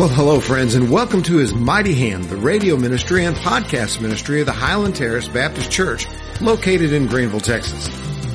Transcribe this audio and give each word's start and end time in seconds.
Well, 0.00 0.08
hello 0.08 0.40
friends 0.40 0.76
and 0.76 0.90
welcome 0.90 1.22
to 1.24 1.36
His 1.36 1.52
Mighty 1.52 1.92
Hand, 1.92 2.24
the 2.24 2.36
radio 2.38 2.74
ministry 2.74 3.26
and 3.26 3.36
podcast 3.36 4.00
ministry 4.00 4.40
of 4.40 4.46
the 4.46 4.52
Highland 4.52 4.96
Terrace 4.96 5.28
Baptist 5.28 5.70
Church 5.70 6.06
located 6.40 6.94
in 6.94 7.06
Greenville, 7.06 7.38
Texas. 7.38 7.90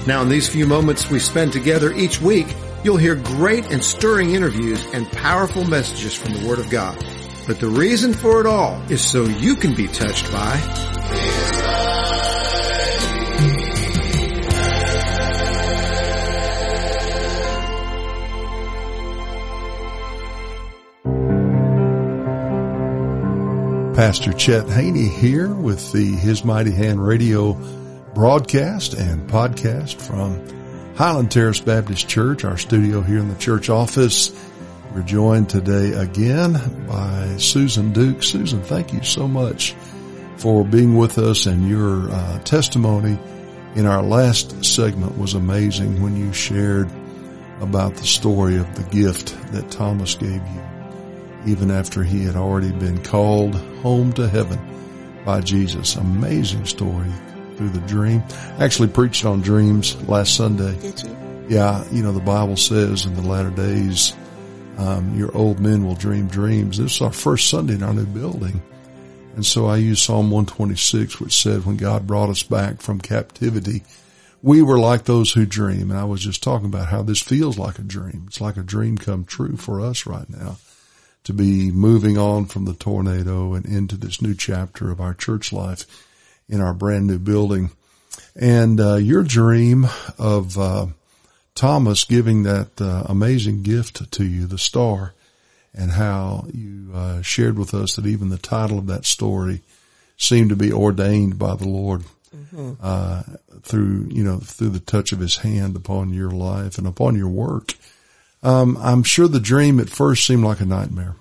Now 0.06 0.22
in 0.22 0.30
these 0.30 0.48
few 0.48 0.68
moments 0.68 1.10
we 1.10 1.18
spend 1.18 1.54
together 1.54 1.92
each 1.92 2.22
week, 2.22 2.46
you'll 2.84 2.98
hear 2.98 3.16
great 3.16 3.72
and 3.72 3.84
stirring 3.84 4.36
interviews 4.36 4.86
and 4.94 5.12
powerful 5.12 5.66
messages 5.66 6.14
from 6.14 6.36
the 6.36 6.48
Word 6.48 6.60
of 6.60 6.70
God. 6.70 7.04
But 7.48 7.60
the 7.60 7.68
reason 7.68 8.14
for 8.14 8.40
it 8.40 8.46
all 8.46 8.80
is 8.92 9.04
so 9.04 9.24
you 9.24 9.56
can 9.56 9.74
be 9.74 9.88
touched 9.88 10.32
by 10.32 10.62
Pastor 23.96 24.34
Chet 24.34 24.68
Haney 24.68 25.08
here 25.08 25.48
with 25.48 25.94
the 25.94 26.04
His 26.04 26.44
Mighty 26.44 26.72
Hand 26.72 27.02
radio 27.02 27.54
broadcast 28.14 28.94
and 28.94 29.30
podcast 29.30 30.02
from 30.02 30.96
Highland 30.98 31.32
Terrace 31.32 31.62
Baptist 31.62 32.10
Church, 32.10 32.44
our 32.44 32.58
studio 32.58 33.00
here 33.00 33.20
in 33.20 33.30
the 33.30 33.40
church 33.40 33.70
office. 33.70 34.34
We're 34.94 35.04
joined 35.04 35.50
today 35.50 35.94
again 35.94 36.86
by 36.86 37.38
Susan 37.38 37.94
Duke. 37.94 38.22
Susan, 38.22 38.62
thank 38.64 38.92
you 38.92 39.02
so 39.02 39.30
much 39.30 39.74
for 40.36 40.66
being 40.66 40.98
with 40.98 41.18
us 41.18 41.46
and 41.46 41.66
your 41.66 42.12
uh, 42.12 42.40
testimony 42.40 43.18
in 43.76 43.86
our 43.86 44.04
last 44.04 44.66
segment 44.66 45.18
was 45.18 45.36
amazing 45.36 46.04
when 46.04 46.18
you 46.18 46.34
shared 46.34 46.90
about 47.62 47.96
the 47.96 48.04
story 48.04 48.58
of 48.58 48.76
the 48.76 48.84
gift 48.94 49.30
that 49.54 49.72
Thomas 49.72 50.16
gave 50.16 50.46
you 50.46 50.75
even 51.46 51.72
after 51.72 52.04
he 52.04 52.24
had 52.24 52.36
already 52.36 52.72
been 52.72 53.02
called 53.04 53.56
home 53.82 54.12
to 54.14 54.28
heaven 54.28 54.60
by 55.26 55.42
Jesus. 55.42 55.96
Amazing 55.96 56.66
story 56.66 57.12
through 57.56 57.70
the 57.70 57.80
dream. 57.82 58.24
Actually 58.60 58.90
preached 58.90 59.26
on 59.26 59.42
dreams 59.42 59.96
last 60.08 60.36
Sunday. 60.36 60.80
Did 60.80 61.04
you? 61.04 61.18
Yeah, 61.48 61.86
you 61.92 62.02
know, 62.02 62.12
the 62.12 62.20
Bible 62.20 62.58
says 62.58 63.06
in 63.06 63.14
the 63.14 63.22
latter 63.22 63.52
days, 63.52 64.14
um, 64.78 65.18
your 65.18 65.36
old 65.36 65.60
men 65.60 65.86
will 65.86 65.96
dream 65.96 66.28
dreams. 66.28 66.78
This 66.78 66.96
is 66.96 67.02
our 67.02 67.14
first 67.14 67.50
Sunday 67.50 67.76
in 67.76 67.84
our 67.84 67.94
new 67.94 68.06
building. 68.06 68.62
And 69.36 69.46
so 69.46 69.66
I 69.68 69.78
use 69.78 70.02
Psalm 70.02 70.32
126, 70.32 71.20
which 71.20 71.40
said, 71.42 71.66
when 71.66 71.78
God 71.78 72.08
brought 72.08 72.30
us 72.30 72.42
back 72.42 72.82
from 72.82 73.00
captivity, 73.00 73.84
we 74.42 74.62
were 74.62 74.80
like 74.80 75.04
those 75.04 75.34
who 75.34 75.46
dream. 75.46 75.92
And 75.92 76.00
I 76.00 76.06
was 76.06 76.22
just 76.22 76.42
talking 76.42 76.68
about 76.68 76.88
how 76.88 77.04
this 77.04 77.22
feels 77.22 77.58
like 77.58 77.78
a 77.78 77.84
dream. 77.84 78.26
It's 78.28 78.42
like 78.42 78.58
a 78.58 78.64
dream 78.64 78.98
come 78.98 79.26
true 79.26 79.58
for 79.58 79.82
us 79.82 80.06
right 80.06 80.30
now 80.30 80.58
to 81.26 81.34
be 81.34 81.72
moving 81.72 82.18
on 82.18 82.46
from 82.46 82.66
the 82.66 82.74
tornado 82.74 83.54
and 83.54 83.66
into 83.66 83.98
this 83.98 84.22
new 84.22 84.34
chapter 84.34 84.92
of 84.92 85.02
our 85.02 85.14
church 85.14 85.52
life 85.52 85.86
in 86.48 86.62
our 86.62 86.74
brand 86.74 87.08
new 87.08 87.20
building. 87.20 87.72
And 88.36 88.80
uh, 88.80 88.96
your 88.96 89.24
dream 89.24 89.88
of 90.20 90.58
uh, 90.58 90.88
Thomas 91.56 92.04
giving 92.04 92.44
that 92.44 92.80
uh, 92.80 93.04
amazing 93.08 93.64
gift 93.64 94.12
to 94.12 94.24
you, 94.24 94.46
the 94.46 94.60
star, 94.60 95.14
and 95.74 95.92
how 95.92 96.46
you 96.54 96.92
uh, 96.94 97.22
shared 97.22 97.58
with 97.58 97.74
us 97.74 97.96
that 97.96 98.06
even 98.06 98.30
the 98.30 98.38
title 98.38 98.78
of 98.78 98.88
that 98.88 99.06
story 99.06 99.62
seemed 100.18 100.50
to 100.50 100.56
be 100.56 100.72
ordained 100.72 101.40
by 101.40 101.56
the 101.56 101.68
Lord 101.68 102.04
mm-hmm. 102.34 103.60
through, 103.62 104.08
you 104.12 104.24
know, 104.24 104.38
through 104.38 104.70
the 104.70 104.80
touch 104.80 105.12
of 105.12 105.20
His 105.20 105.38
hand 105.38 105.76
upon 105.76 106.14
your 106.14 106.32
life 106.32 106.78
and 106.78 106.86
upon 106.86 107.16
your 107.16 107.30
work. 107.30 107.74
Um, 108.46 108.78
I'm 108.80 109.02
sure 109.02 109.28
the 109.28 109.40
dream 109.40 109.80
at 109.80 109.90
first 109.90 110.26
seemed 110.26 110.44
like 110.44 110.62
a 110.62 110.66
nightmare. 110.66 111.16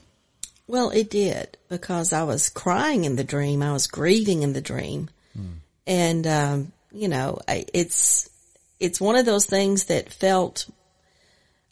Well, 0.66 0.90
it 0.90 1.08
did 1.08 1.56
because 1.70 2.12
I 2.12 2.22
was 2.24 2.50
crying 2.50 3.04
in 3.04 3.16
the 3.16 3.24
dream. 3.24 3.62
I 3.62 3.72
was 3.72 3.86
grieving 3.86 4.42
in 4.42 4.52
the 4.52 4.60
dream. 4.60 5.08
Mm. 5.38 5.54
And, 5.86 6.26
um, 6.26 6.72
you 6.92 7.08
know, 7.08 7.38
I, 7.48 7.64
it's, 7.72 8.28
it's 8.78 9.00
one 9.00 9.16
of 9.16 9.24
those 9.24 9.46
things 9.46 9.84
that 9.84 10.12
felt, 10.12 10.68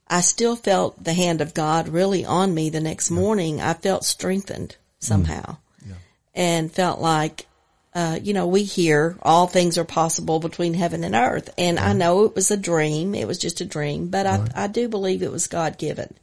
I 0.08 0.22
still 0.22 0.56
felt 0.56 1.04
the 1.04 1.12
hand 1.12 1.42
of 1.42 1.52
God 1.52 1.88
really 1.88 2.24
on 2.24 2.54
me 2.54 2.70
the 2.70 2.80
next 2.80 3.10
morning. 3.10 3.60
I 3.60 3.74
felt 3.74 4.04
strengthened 4.04 4.76
somehow 5.00 5.58
mm. 5.84 5.88
yeah. 5.88 5.94
and 6.34 6.72
felt 6.72 6.98
like, 6.98 7.46
uh, 7.94 8.18
you 8.22 8.32
know, 8.32 8.46
we 8.46 8.62
hear 8.62 9.16
all 9.22 9.46
things 9.46 9.76
are 9.76 9.84
possible 9.84 10.40
between 10.40 10.72
heaven 10.72 11.04
and 11.04 11.14
earth. 11.14 11.50
And 11.58 11.76
right. 11.76 11.88
I 11.88 11.92
know 11.92 12.24
it 12.24 12.34
was 12.34 12.50
a 12.50 12.56
dream. 12.56 13.14
It 13.14 13.26
was 13.26 13.38
just 13.38 13.60
a 13.60 13.66
dream, 13.66 14.08
but 14.08 14.24
right. 14.24 14.50
I, 14.54 14.64
I 14.64 14.66
do 14.66 14.88
believe 14.88 15.22
it 15.22 15.32
was 15.32 15.46
God 15.46 15.76
given. 15.76 16.14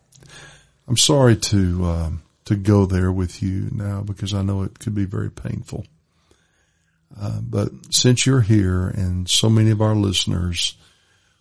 I'm 0.88 0.98
sorry 0.98 1.36
to, 1.36 1.86
um, 1.86 2.24
to 2.46 2.56
go 2.56 2.88
there 2.88 3.12
with 3.12 3.44
you 3.44 3.70
now 3.72 4.02
because 4.02 4.34
I 4.34 4.42
know 4.42 4.64
it 4.64 4.80
could 4.80 4.96
be 4.96 5.06
very 5.06 5.30
painful. 5.30 5.86
Uh, 7.20 7.40
but 7.42 7.70
since 7.92 8.26
you're 8.26 8.42
here 8.42 8.88
and 8.88 9.30
so 9.30 9.50
many 9.50 9.70
of 9.70 9.82
our 9.82 9.96
listeners 9.96 10.76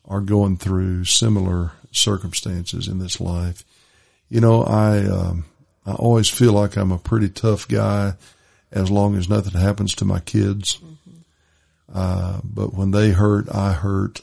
are 0.04 0.20
going 0.20 0.58
through 0.58 1.04
similar 1.04 1.72
circumstances 1.90 2.88
in 2.88 2.98
this 2.98 3.20
life, 3.20 3.64
you 4.28 4.42
know, 4.42 4.62
I, 4.62 5.06
um, 5.06 5.46
I 5.86 5.92
always 5.92 6.28
feel 6.28 6.52
like 6.52 6.76
I'm 6.76 6.92
a 6.92 6.98
pretty 6.98 7.30
tough 7.30 7.66
guy 7.66 8.14
as 8.70 8.90
long 8.90 9.16
as 9.16 9.28
nothing 9.28 9.58
happens 9.58 9.94
to 9.96 10.04
my 10.04 10.20
kids. 10.20 10.76
Mm-hmm. 10.76 11.18
Uh, 11.94 12.40
but 12.44 12.74
when 12.74 12.90
they 12.90 13.10
hurt, 13.10 13.52
I 13.54 13.72
hurt. 13.72 14.20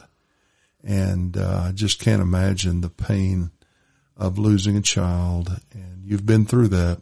And 0.83 1.35
uh, 1.35 1.63
I 1.67 1.71
just 1.71 1.99
can't 1.99 2.21
imagine 2.21 2.81
the 2.81 2.89
pain 2.89 3.49
of 4.15 4.37
losing 4.37 4.77
a 4.77 4.81
child. 4.81 5.59
And 5.73 6.03
you've 6.05 6.25
been 6.25 6.45
through 6.45 6.67
that. 6.69 6.99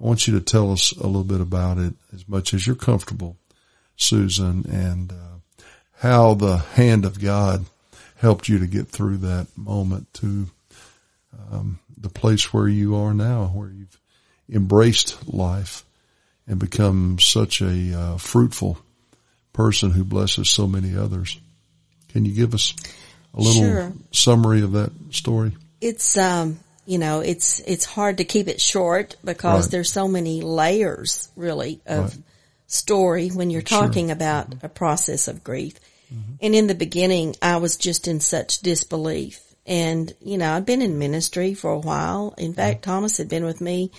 I 0.00 0.04
want 0.04 0.26
you 0.26 0.34
to 0.38 0.44
tell 0.44 0.72
us 0.72 0.92
a 0.92 1.06
little 1.06 1.24
bit 1.24 1.40
about 1.40 1.78
it 1.78 1.94
as 2.12 2.26
much 2.28 2.54
as 2.54 2.66
you're 2.66 2.76
comfortable, 2.76 3.36
Susan, 3.96 4.64
and 4.68 5.12
uh, 5.12 5.64
how 5.98 6.34
the 6.34 6.56
hand 6.56 7.04
of 7.04 7.20
God 7.20 7.66
helped 8.16 8.48
you 8.48 8.58
to 8.58 8.66
get 8.66 8.88
through 8.88 9.18
that 9.18 9.46
moment 9.56 10.12
to 10.14 10.48
um, 11.52 11.78
the 11.96 12.08
place 12.08 12.52
where 12.52 12.68
you 12.68 12.96
are 12.96 13.14
now, 13.14 13.46
where 13.54 13.70
you've 13.70 14.00
embraced 14.50 15.28
life 15.32 15.84
and 16.46 16.58
become 16.58 17.18
such 17.18 17.60
a 17.60 17.98
uh, 17.98 18.16
fruitful 18.16 18.78
person 19.52 19.90
who 19.90 20.04
blesses 20.04 20.50
so 20.50 20.66
many 20.66 20.96
others. 20.96 21.40
Can 22.08 22.24
you 22.24 22.32
give 22.32 22.54
us 22.54 22.74
a 23.32 23.40
little 23.40 23.62
sure. 23.62 23.92
summary 24.12 24.62
of 24.62 24.72
that 24.72 24.92
story? 25.10 25.52
It's 25.80 26.16
um, 26.16 26.60
you 26.86 26.98
know, 26.98 27.20
it's 27.20 27.60
it's 27.60 27.84
hard 27.84 28.18
to 28.18 28.24
keep 28.24 28.48
it 28.48 28.60
short 28.60 29.16
because 29.24 29.66
right. 29.66 29.70
there's 29.72 29.90
so 29.90 30.06
many 30.06 30.42
layers 30.42 31.28
really 31.36 31.80
of 31.86 32.14
right. 32.14 32.24
story 32.66 33.28
when 33.28 33.50
you're 33.50 33.64
sure. 33.64 33.80
talking 33.80 34.10
about 34.10 34.50
mm-hmm. 34.50 34.66
a 34.66 34.68
process 34.68 35.28
of 35.28 35.42
grief. 35.42 35.78
Mm-hmm. 36.12 36.34
And 36.42 36.54
in 36.54 36.66
the 36.66 36.74
beginning, 36.74 37.36
I 37.40 37.56
was 37.56 37.76
just 37.76 38.06
in 38.06 38.20
such 38.20 38.60
disbelief. 38.60 39.40
And, 39.66 40.12
you 40.20 40.36
know, 40.36 40.52
I'd 40.52 40.66
been 40.66 40.82
in 40.82 40.98
ministry 40.98 41.54
for 41.54 41.70
a 41.72 41.78
while. 41.78 42.34
In 42.36 42.52
fact, 42.52 42.82
Thomas 42.82 43.16
had 43.16 43.30
been 43.30 43.46
with 43.46 43.62
me 43.62 43.90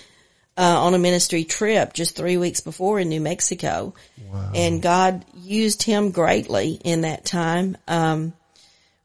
uh, 0.57 0.81
on 0.81 0.93
a 0.93 0.99
ministry 0.99 1.43
trip 1.43 1.93
just 1.93 2.15
three 2.15 2.37
weeks 2.37 2.61
before 2.61 2.99
in 2.99 3.09
New 3.09 3.21
Mexico. 3.21 3.93
Wow. 4.31 4.51
And 4.55 4.81
God 4.81 5.25
used 5.35 5.83
him 5.83 6.11
greatly 6.11 6.79
in 6.83 7.01
that 7.01 7.25
time. 7.25 7.77
Um, 7.87 8.33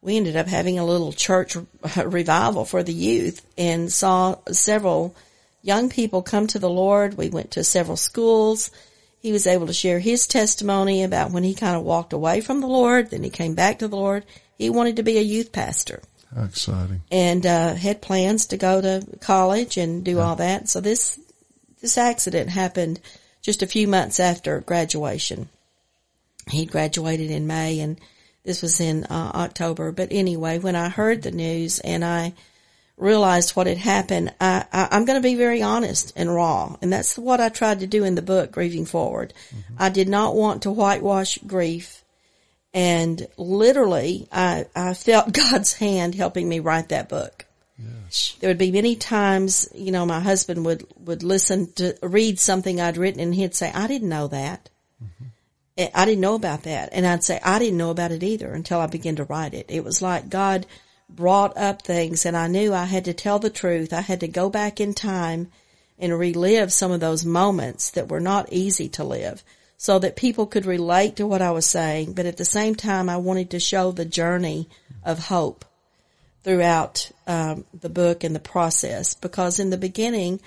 we 0.02 0.16
ended 0.16 0.36
up 0.36 0.46
having 0.46 0.78
a 0.78 0.84
little 0.84 1.12
church 1.12 1.56
revival 2.04 2.64
for 2.64 2.82
the 2.82 2.92
youth 2.92 3.44
and 3.58 3.92
saw 3.92 4.36
several 4.50 5.14
young 5.62 5.90
people 5.90 6.22
come 6.22 6.46
to 6.48 6.58
the 6.58 6.70
Lord. 6.70 7.16
We 7.16 7.30
went 7.30 7.52
to 7.52 7.64
several 7.64 7.96
schools. 7.96 8.70
He 9.20 9.32
was 9.32 9.46
able 9.46 9.66
to 9.66 9.74
share 9.74 9.98
his 9.98 10.26
testimony 10.26 11.02
about 11.02 11.32
when 11.32 11.42
he 11.42 11.54
kind 11.54 11.76
of 11.76 11.82
walked 11.82 12.14
away 12.14 12.40
from 12.40 12.60
the 12.60 12.66
Lord, 12.66 13.10
then 13.10 13.22
he 13.22 13.28
came 13.28 13.54
back 13.54 13.80
to 13.80 13.88
the 13.88 13.96
Lord. 13.96 14.24
He 14.56 14.70
wanted 14.70 14.96
to 14.96 15.02
be 15.02 15.18
a 15.18 15.22
youth 15.22 15.52
pastor. 15.52 16.00
How 16.34 16.44
exciting. 16.44 17.02
And 17.10 17.44
uh, 17.44 17.74
had 17.74 18.00
plans 18.00 18.46
to 18.46 18.56
go 18.56 18.80
to 18.80 19.04
college 19.20 19.76
and 19.76 20.04
do 20.04 20.12
yeah. 20.12 20.18
all 20.18 20.36
that. 20.36 20.68
So 20.70 20.80
this 20.80 21.18
this 21.80 21.98
accident 21.98 22.50
happened 22.50 23.00
just 23.42 23.62
a 23.62 23.66
few 23.66 23.88
months 23.88 24.20
after 24.20 24.60
graduation. 24.60 25.48
He 26.48 26.66
graduated 26.66 27.30
in 27.30 27.46
May 27.46 27.80
and 27.80 27.98
this 28.44 28.62
was 28.62 28.80
in 28.80 29.04
uh, 29.04 29.32
October. 29.34 29.92
But 29.92 30.08
anyway, 30.10 30.58
when 30.58 30.76
I 30.76 30.88
heard 30.88 31.22
the 31.22 31.30
news 31.30 31.78
and 31.80 32.04
I 32.04 32.34
realized 32.96 33.56
what 33.56 33.66
had 33.66 33.78
happened, 33.78 34.34
I, 34.40 34.64
I, 34.72 34.96
am 34.96 35.04
going 35.04 35.18
to 35.18 35.26
be 35.26 35.34
very 35.34 35.62
honest 35.62 36.12
and 36.16 36.34
raw. 36.34 36.76
And 36.82 36.92
that's 36.92 37.18
what 37.18 37.40
I 37.40 37.48
tried 37.48 37.80
to 37.80 37.86
do 37.86 38.04
in 38.04 38.14
the 38.14 38.22
book, 38.22 38.52
Grieving 38.52 38.86
Forward. 38.86 39.32
Mm-hmm. 39.54 39.74
I 39.78 39.88
did 39.88 40.08
not 40.08 40.36
want 40.36 40.62
to 40.62 40.70
whitewash 40.70 41.38
grief. 41.46 42.04
And 42.72 43.26
literally, 43.36 44.28
I, 44.30 44.66
I 44.76 44.94
felt 44.94 45.32
God's 45.50 45.74
hand 45.74 46.14
helping 46.14 46.48
me 46.48 46.60
write 46.60 46.90
that 46.90 47.08
book. 47.08 47.46
Yes. 47.82 48.36
There 48.40 48.50
would 48.50 48.58
be 48.58 48.72
many 48.72 48.96
times, 48.96 49.68
you 49.74 49.92
know, 49.92 50.04
my 50.04 50.20
husband 50.20 50.64
would, 50.64 50.84
would 50.98 51.22
listen 51.22 51.72
to 51.74 51.96
read 52.02 52.38
something 52.38 52.80
I'd 52.80 52.96
written 52.96 53.20
and 53.20 53.34
he'd 53.34 53.54
say, 53.54 53.70
I 53.72 53.86
didn't 53.86 54.08
know 54.08 54.28
that. 54.28 54.68
Mm-hmm. 55.02 55.84
I 55.94 56.04
didn't 56.04 56.20
know 56.20 56.34
about 56.34 56.64
that. 56.64 56.90
And 56.92 57.06
I'd 57.06 57.24
say, 57.24 57.40
I 57.42 57.58
didn't 57.58 57.78
know 57.78 57.90
about 57.90 58.12
it 58.12 58.22
either 58.22 58.52
until 58.52 58.80
I 58.80 58.86
began 58.86 59.16
to 59.16 59.24
write 59.24 59.54
it. 59.54 59.66
It 59.68 59.84
was 59.84 60.02
like 60.02 60.28
God 60.28 60.66
brought 61.08 61.56
up 61.56 61.82
things 61.82 62.26
and 62.26 62.36
I 62.36 62.48
knew 62.48 62.74
I 62.74 62.84
had 62.84 63.06
to 63.06 63.14
tell 63.14 63.38
the 63.38 63.50
truth. 63.50 63.92
I 63.92 64.00
had 64.00 64.20
to 64.20 64.28
go 64.28 64.50
back 64.50 64.80
in 64.80 64.94
time 64.94 65.50
and 65.98 66.18
relive 66.18 66.72
some 66.72 66.92
of 66.92 67.00
those 67.00 67.24
moments 67.24 67.90
that 67.90 68.08
were 68.08 68.20
not 68.20 68.52
easy 68.52 68.88
to 68.88 69.04
live 69.04 69.42
so 69.76 69.98
that 69.98 70.16
people 70.16 70.46
could 70.46 70.66
relate 70.66 71.16
to 71.16 71.26
what 71.26 71.42
I 71.42 71.50
was 71.52 71.66
saying. 71.66 72.12
But 72.12 72.26
at 72.26 72.36
the 72.36 72.44
same 72.44 72.74
time, 72.74 73.08
I 73.08 73.16
wanted 73.16 73.50
to 73.50 73.60
show 73.60 73.92
the 73.92 74.04
journey 74.04 74.68
of 75.04 75.26
hope 75.26 75.64
throughout 76.42 77.10
um, 77.26 77.64
the 77.78 77.88
book 77.88 78.24
and 78.24 78.34
the 78.34 78.40
process 78.40 79.14
because 79.14 79.58
in 79.58 79.70
the 79.70 79.76
beginning, 79.76 80.40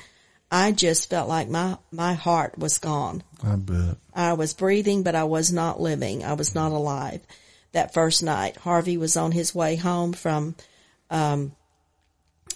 I 0.52 0.72
just 0.72 1.10
felt 1.10 1.30
like 1.30 1.50
my, 1.50 1.78
my 1.92 2.14
heart 2.14 2.58
was 2.58 2.78
gone. 2.78 3.24
I 3.44 3.56
bet. 3.56 3.98
I 4.14 4.34
was 4.34 4.54
breathing, 4.54 5.04
but 5.04 5.16
I 5.16 5.24
was 5.24 5.52
not 5.52 5.82
living. 5.82 6.24
I 6.24 6.34
was 6.34 6.54
not 6.54 6.72
alive. 6.72 7.22
That 7.72 7.94
first 7.94 8.22
night, 8.22 8.58
Harvey 8.58 8.98
was 8.98 9.18
on 9.18 9.32
his 9.32 9.56
way 9.56 9.76
home 9.76 10.14
from 10.14 10.56
um, 11.10 11.54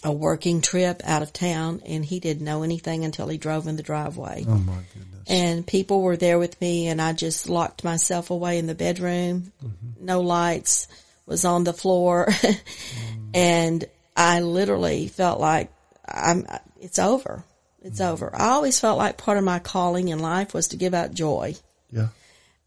a 0.04 0.12
working 0.12 0.62
trip 0.62 1.02
out 1.04 1.24
of 1.24 1.34
town, 1.34 1.82
and 1.86 2.06
he 2.06 2.20
didn't 2.20 2.46
know 2.46 2.62
anything 2.62 3.04
until 3.04 3.28
he 3.28 3.40
drove 3.40 3.68
in 3.68 3.78
the 3.78 3.84
driveway. 3.84 4.46
Oh 4.48 4.58
my 4.58 4.78
goodness. 4.94 5.24
And 5.28 5.66
people 5.66 6.02
were 6.04 6.18
there 6.18 6.38
with 6.38 6.62
me, 6.62 6.88
and 6.88 7.02
I 7.02 7.14
just 7.14 7.50
locked 7.50 7.84
myself 7.84 8.30
away 8.30 8.60
in 8.60 8.68
the 8.68 8.76
bedroom. 8.76 9.52
No 10.00 10.22
lights, 10.22 10.88
was 11.28 11.44
on 11.46 11.66
the 11.66 11.74
floor, 11.74 12.30
and 13.38 13.86
I 14.16 14.42
literally 14.42 15.08
felt 15.08 15.40
like 15.40 15.72
I'm. 16.08 16.48
It's 16.82 17.00
over. 17.00 17.44
It's 17.84 18.00
mm-hmm. 18.00 18.14
over. 18.14 18.36
I 18.36 18.50
always 18.50 18.80
felt 18.80 18.98
like 18.98 19.18
part 19.18 19.38
of 19.38 19.44
my 19.44 19.60
calling 19.60 20.08
in 20.08 20.20
life 20.20 20.54
was 20.54 20.70
to 20.70 20.78
give 20.78 20.94
out 20.94 21.14
joy. 21.14 21.56
Yeah. 21.92 22.08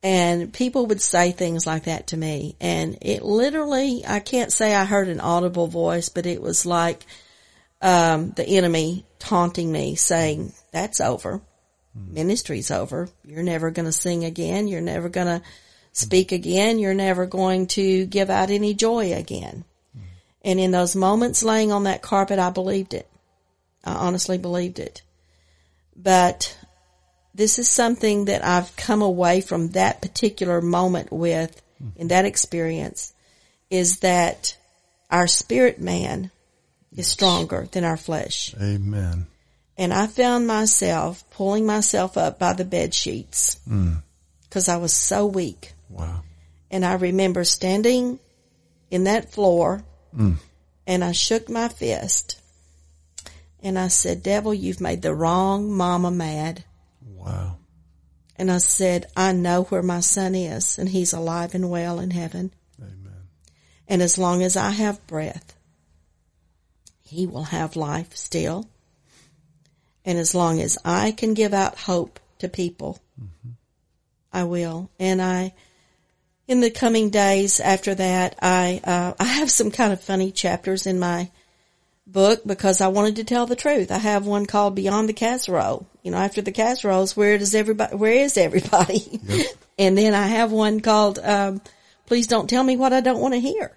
And 0.03 0.53
people 0.53 0.87
would 0.87 1.03
say 1.03 1.33
things 1.33 1.67
like 1.67 1.85
that 1.85 2.09
to 2.09 2.17
me. 2.17 2.57
And 2.61 2.99
it 3.03 3.23
literally, 3.23 4.05
I 4.07 4.21
can't 4.21 4.53
say 4.53 4.75
I 4.75 4.85
heard 4.85 5.09
an 5.09 5.21
audible 5.21 5.67
voice, 5.67 6.09
but 6.09 6.25
it 6.25 6.41
was 6.41 6.65
like, 6.65 7.05
um, 7.83 8.31
the 8.31 8.47
enemy 8.47 9.05
taunting 9.19 9.71
me 9.71 9.97
saying, 9.97 10.53
that's 10.73 11.01
over. 11.01 11.43
Mm-hmm. 11.99 12.15
Ministry's 12.15 12.71
over. 12.71 13.09
You're 13.25 13.43
never 13.43 13.71
going 13.71 13.87
to 13.87 13.93
sing 13.93 14.25
again. 14.25 14.69
You're 14.69 14.81
never 14.81 15.11
going 15.11 15.27
to 15.27 15.45
mm-hmm. 15.45 15.93
speak 15.93 16.33
again. 16.33 16.79
You're 16.79 16.95
never 16.95 17.27
going 17.27 17.67
to 17.69 18.07
give 18.07 18.31
out 18.31 18.51
any 18.51 18.73
joy 18.73 19.13
again. 19.13 19.65
And 20.43 20.59
in 20.59 20.71
those 20.71 20.97
moments 20.97 21.43
laying 21.43 21.73
on 21.73 21.85
that 21.85 22.03
carpet, 22.03 22.39
I 22.39 22.51
believed 22.51 22.95
it. 22.95 23.09
I 23.85 23.93
honestly 23.93 24.39
believed 24.39 24.79
it. 24.79 25.03
But 25.95 26.57
this 27.35 27.59
is 27.59 27.69
something 27.69 28.27
that 28.27 28.45
I've 28.45 28.75
come 28.77 29.03
away 29.03 29.41
from 29.41 29.71
that 29.71 30.03
particular 30.03 30.61
moment 30.61 31.13
with 31.13 31.61
in 31.97 32.09
that 32.09 32.25
experience 32.25 33.13
is 33.71 34.01
that 34.01 34.57
our 35.11 35.27
spirit 35.27 35.81
man 35.81 36.31
is 36.95 37.07
stronger 37.07 37.69
than 37.73 37.85
our 37.85 37.97
flesh. 37.97 38.55
Amen. 38.61 39.27
And 39.77 39.95
I 39.95 40.07
found 40.07 40.47
myself 40.47 41.25
pulling 41.31 41.65
myself 41.65 42.19
up 42.19 42.39
by 42.39 42.53
the 42.53 42.65
bed 42.65 42.93
sheets 42.93 43.59
mm. 43.69 44.03
because 44.43 44.69
I 44.69 44.77
was 44.77 44.93
so 44.93 45.27
weak. 45.27 45.73
Wow. 45.89 46.23
And 46.71 46.85
I 46.85 46.95
remember 46.95 47.45
standing 47.45 48.19
in 48.91 49.05
that 49.05 49.33
floor 49.33 49.83
and 50.13 51.05
I 51.05 51.13
shook 51.13 51.49
my 51.49 51.69
fist 51.69 52.41
and 53.63 53.79
I 53.79 53.89
said, 53.89 54.23
devil, 54.23 54.55
you've 54.55 54.81
made 54.81 55.03
the 55.03 55.15
wrong 55.15 55.71
mama 55.71 56.11
mad. 56.11 56.65
Wow. 57.05 57.59
And 58.37 58.51
I 58.51 58.59
said, 58.59 59.07
I 59.17 59.33
know 59.33 59.65
where 59.65 59.83
my 59.83 60.01
son 60.01 60.35
is 60.35 60.79
and 60.79 60.89
he's 60.89 61.13
alive 61.13 61.55
and 61.55 61.71
well 61.71 62.01
in 62.01 62.11
heaven. 62.11 62.53
Amen. 62.81 63.29
And 63.87 64.01
as 64.01 64.17
long 64.17 64.43
as 64.43 64.57
I 64.57 64.71
have 64.71 65.07
breath, 65.07 65.55
he 67.03 67.27
will 67.27 67.45
have 67.45 67.77
life 67.77 68.17
still. 68.17 68.69
And 70.05 70.19
as 70.19 70.35
long 70.35 70.61
as 70.61 70.79
I 70.85 71.13
can 71.13 71.35
give 71.35 71.53
out 71.53 71.81
hope 71.81 72.19
to 72.39 72.49
people, 72.49 72.99
mm-hmm. 73.21 73.51
I 74.33 74.45
will. 74.45 74.91
And 74.99 75.21
I, 75.21 75.53
in 76.51 76.61
the 76.61 76.69
coming 76.71 77.11
days 77.11 77.61
after 77.61 77.95
that, 77.95 78.35
I, 78.43 78.81
uh, 78.83 79.15
I 79.21 79.25
have 79.25 79.53
some 79.53 79.71
kind 79.71 79.93
of 79.93 80.01
funny 80.01 80.33
chapters 80.33 80.85
in 80.85 80.99
my 80.99 81.31
book 82.09 82.41
because 82.45 82.81
I 82.81 82.89
wanted 82.89 83.17
to 83.17 83.25
tell 83.25 83.47
the 83.47 83.55
truth. 83.55 83.93
I 83.93 83.99
have 83.99 84.27
one 84.27 84.47
called 84.47 84.75
Beyond 84.75 85.09
the 85.09 85.13
Casserole. 85.13 85.87
You 86.03 86.11
know, 86.11 86.17
after 86.17 86.43
the 86.43 86.51
casseroles, 86.51 87.17
where 87.17 87.39
does 87.39 87.55
everybody, 87.55 87.95
where 87.95 88.15
is 88.15 88.37
everybody? 88.37 89.21
and 89.79 89.97
then 89.97 90.13
I 90.13 90.27
have 90.27 90.51
one 90.51 90.81
called, 90.81 91.21
um, 91.23 91.61
Please 92.07 92.27
Don't 92.27 92.51
Tell 92.51 92.65
Me 92.65 92.77
What 92.77 92.93
I 92.93 93.01
Don't 93.01 93.21
Want 93.21 93.35
to 93.35 93.41
Hear. 93.41 93.71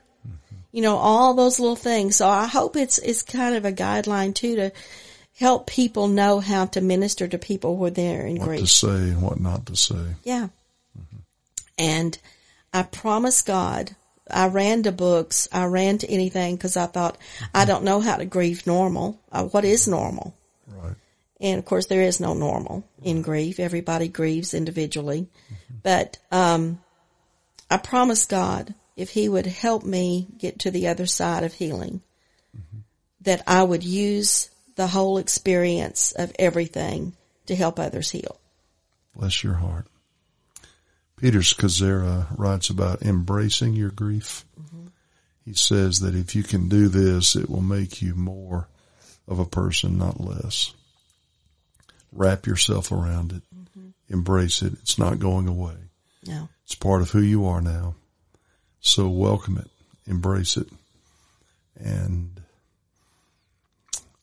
You 0.71 0.81
know, 0.81 0.95
all 0.97 1.35
those 1.35 1.59
little 1.59 1.75
things. 1.75 2.15
So 2.15 2.27
I 2.27 2.47
hope 2.47 2.75
it's, 2.75 2.97
it's 2.97 3.21
kind 3.21 3.53
of 3.53 3.65
a 3.65 3.71
guideline 3.71 4.33
too 4.33 4.55
to 4.55 4.71
help 5.37 5.67
people 5.67 6.07
know 6.07 6.39
how 6.39 6.65
to 6.65 6.81
minister 6.81 7.27
to 7.27 7.37
people 7.37 7.77
when 7.77 7.93
they're 7.93 8.25
in 8.25 8.37
What 8.39 8.47
grief. 8.47 8.61
to 8.61 8.65
say 8.65 8.87
and 8.87 9.21
what 9.21 9.39
not 9.39 9.67
to 9.67 9.75
say. 9.75 10.15
Yeah. 10.23 10.47
And 11.77 12.17
I 12.73 12.83
promise 12.83 13.41
God, 13.43 13.95
I 14.29 14.47
ran 14.47 14.83
to 14.83 14.91
books, 14.91 15.47
I 15.51 15.65
ran 15.65 15.99
to 15.99 16.09
anything 16.09 16.55
because 16.55 16.75
I 16.75 16.87
thought, 16.87 17.17
I 17.53 17.65
don't 17.65 17.83
know 17.83 17.99
how 17.99 18.17
to 18.17 18.25
grieve 18.25 18.65
normal. 18.65 19.21
Uh, 19.31 19.45
what 19.45 19.63
is 19.63 19.87
normal? 19.87 20.35
Right. 20.67 20.95
And 21.39 21.59
of 21.59 21.65
course, 21.65 21.85
there 21.85 22.01
is 22.01 22.19
no 22.19 22.33
normal 22.33 22.83
in 23.03 23.21
grief. 23.21 23.59
Everybody 23.59 24.07
grieves 24.07 24.53
individually. 24.53 25.27
But, 25.83 26.17
um, 26.31 26.81
I 27.69 27.77
promised 27.77 28.29
God 28.29 28.73
if 28.95 29.09
he 29.09 29.27
would 29.27 29.45
help 29.45 29.83
me 29.83 30.27
get 30.37 30.59
to 30.59 30.71
the 30.71 30.87
other 30.87 31.05
side 31.05 31.43
of 31.43 31.53
healing, 31.53 32.01
that 33.21 33.41
I 33.47 33.63
would 33.63 33.83
use 33.83 34.49
the 34.75 34.87
whole 34.87 35.17
experience 35.17 36.11
of 36.11 36.31
everything 36.37 37.13
to 37.47 37.55
help 37.55 37.79
others 37.79 38.11
heal. 38.11 38.39
Bless 39.15 39.43
your 39.43 39.55
heart. 39.55 39.87
Peter 41.17 41.39
Scazzero 41.39 42.27
writes 42.37 42.69
about 42.69 43.01
embracing 43.01 43.73
your 43.73 43.91
grief. 43.91 44.45
He 45.45 45.53
says 45.53 45.99
that 45.99 46.15
if 46.15 46.35
you 46.35 46.43
can 46.43 46.69
do 46.69 46.87
this, 46.87 47.35
it 47.35 47.49
will 47.49 47.61
make 47.61 48.01
you 48.01 48.15
more 48.15 48.67
of 49.27 49.39
a 49.39 49.45
person, 49.45 49.97
not 49.97 50.19
less. 50.19 50.73
Wrap 52.11 52.45
yourself 52.45 52.91
around 52.91 53.33
it. 53.33 53.43
Embrace 54.09 54.61
it. 54.61 54.73
It's 54.73 54.97
not 54.97 55.19
going 55.19 55.47
away. 55.47 55.75
No. 56.25 56.49
It's 56.65 56.75
part 56.75 57.01
of 57.01 57.11
who 57.11 57.21
you 57.21 57.45
are 57.45 57.61
now. 57.61 57.95
So 58.79 59.07
welcome 59.07 59.57
it, 59.57 59.69
embrace 60.05 60.57
it, 60.57 60.67
and 61.79 62.41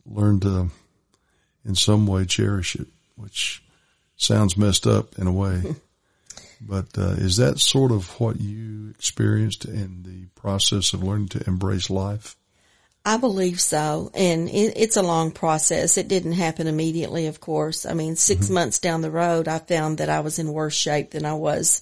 learn 0.05 0.41
to, 0.41 0.71
in 1.65 1.75
some 1.75 2.07
way, 2.07 2.27
cherish 2.27 2.77
it, 2.77 2.87
which 3.17 3.63
sounds 4.17 4.57
messed 4.57 4.87
up 4.87 5.19
in 5.19 5.27
a 5.27 5.33
way. 5.33 5.63
but 6.61 6.87
uh, 6.99 7.13
is 7.13 7.37
that 7.37 7.59
sort 7.59 7.91
of 7.91 8.21
what 8.21 8.41
you 8.41 8.91
experienced 8.91 9.65
in 9.65 10.03
the 10.03 10.27
process 10.41 10.93
of 10.93 11.03
learning 11.03 11.29
to 11.29 11.45
embrace 11.47 11.89
life? 11.89 12.37
I 13.05 13.17
believe 13.17 13.61
so. 13.61 14.11
And 14.15 14.49
it, 14.49 14.75
it's 14.77 14.99
a 14.99 15.03
long 15.03 15.31
process. 15.31 15.97
It 15.97 16.09
didn't 16.09 16.33
happen 16.33 16.67
immediately, 16.67 17.27
of 17.27 17.41
course. 17.41 17.87
I 17.87 17.95
mean, 17.95 18.15
6 18.15 18.51
months 18.51 18.79
down 18.79 19.01
the 19.01 19.11
road, 19.11 19.49
I 19.49 19.59
found 19.59 19.99
that 19.99 20.11
I 20.11 20.21
was 20.21 20.39
in 20.39 20.53
worse 20.53 20.77
shape 20.77 21.13
than 21.13 21.25
I 21.25 21.33
was, 21.33 21.81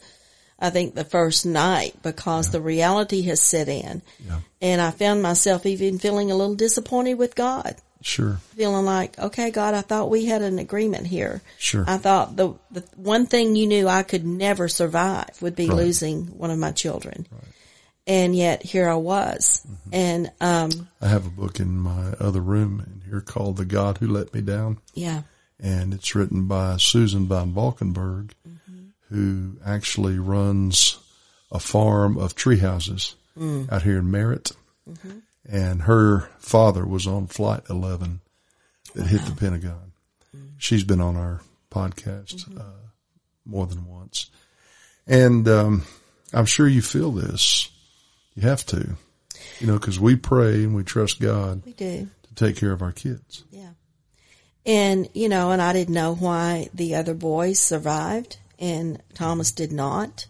I 0.61 0.71
think, 0.71 0.95
the 0.95 1.05
first 1.05 1.45
night 1.45 1.97
because 2.03 2.51
the 2.51 2.61
reality 2.61 3.23
has 3.23 3.41
set 3.41 3.69
in. 3.69 4.03
Yeah. 4.25 4.41
And 4.63 4.81
I 4.81 4.93
found 4.93 5.21
myself 5.21 5.67
even 5.67 5.99
feeling 5.99 6.31
a 6.31 6.37
little 6.37 6.55
disappointed 6.55 7.15
with 7.15 7.35
God. 7.35 7.75
Sure, 8.01 8.39
Feeling 8.57 8.85
like, 8.85 9.19
okay, 9.19 9.51
God, 9.51 9.75
I 9.75 9.81
thought 9.81 10.09
we 10.11 10.25
had 10.27 10.41
an 10.43 10.59
agreement 10.59 11.07
here. 11.07 11.43
sure. 11.59 11.85
I 11.87 11.99
thought 11.99 12.37
the, 12.37 12.55
the 12.71 12.83
one 12.97 13.27
thing 13.27 13.57
you 13.57 13.67
knew 13.67 13.89
I 13.89 14.03
could 14.05 14.25
never 14.25 14.69
survive 14.69 15.41
would 15.43 15.57
be 15.57 15.69
Right. 15.69 15.77
losing 15.77 16.27
one 16.39 16.51
of 16.53 16.59
my 16.59 16.71
children. 16.73 17.27
And 18.07 18.35
yet 18.37 18.63
here 18.63 18.89
I 18.89 18.95
was. 18.95 19.67
Mm-hmm. 19.69 19.91
And, 19.93 20.31
um, 20.41 20.89
I 21.01 21.09
have 21.09 21.27
a 21.27 21.31
book 21.31 21.59
in 21.61 21.77
my 21.77 22.13
other 22.21 22.41
room 22.41 22.81
in 22.87 23.03
here 23.11 23.21
called 23.21 23.57
The 23.57 23.65
God 23.67 23.99
Who 23.99 24.07
Let 24.09 24.33
Me 24.33 24.41
Down. 24.41 24.79
yeah. 24.95 25.23
and 25.61 25.93
it's 25.93 26.15
written 26.15 26.47
by 26.47 26.77
Susan 26.79 27.27
von 27.27 27.53
Valkenburg, 27.53 28.33
who 29.11 29.57
actually 29.67 30.19
runs 30.19 30.99
a 31.51 31.59
farm 31.59 32.17
of 32.17 32.35
tree 32.37 32.59
houses 32.59 33.17
out 33.71 33.83
here 33.83 33.99
in 33.99 34.11
Merit. 34.11 34.53
And 35.51 35.83
her 35.83 36.29
father 36.39 36.85
was 36.87 37.07
on 37.07 37.27
Flight 37.27 37.63
11 37.71 38.21
that 38.95 39.07
hit 39.07 39.23
the 39.23 39.33
Pentagon. 39.35 39.93
She's 40.59 40.85
been 40.85 41.01
on 41.01 41.17
our 41.17 41.41
podcast 41.71 42.59
uh, 42.59 42.65
more 43.47 43.67
than 43.67 43.87
once. 43.87 44.31
And 45.07 45.49
um, 45.49 45.83
I'm 46.35 46.45
sure 46.47 46.69
you 46.69 46.83
feel 46.83 47.13
this. 47.13 47.71
You 48.35 48.43
have 48.43 48.67
to, 48.67 48.97
you 49.61 49.67
know, 49.67 49.79
because 49.79 49.99
we 49.99 50.17
pray 50.17 50.65
and 50.65 50.75
we 50.75 50.85
trust 50.85 51.21
God 51.21 51.63
We 51.65 51.73
do. 51.73 52.09
to 52.25 52.35
take 52.35 52.57
care 52.57 52.73
of 52.73 52.83
our 52.83 52.93
kids. 52.93 53.45
Yeah. 53.51 53.71
And, 54.67 55.09
you 55.15 55.29
know, 55.31 55.51
and 55.51 55.63
I 55.63 55.73
didn't 55.73 55.95
know 55.95 56.15
why 56.15 56.69
the 56.75 56.97
other 56.97 57.15
boys 57.15 57.59
survived 57.59 58.37
and 58.59 59.01
Thomas 59.15 59.51
did 59.53 59.73
not. 59.73 60.27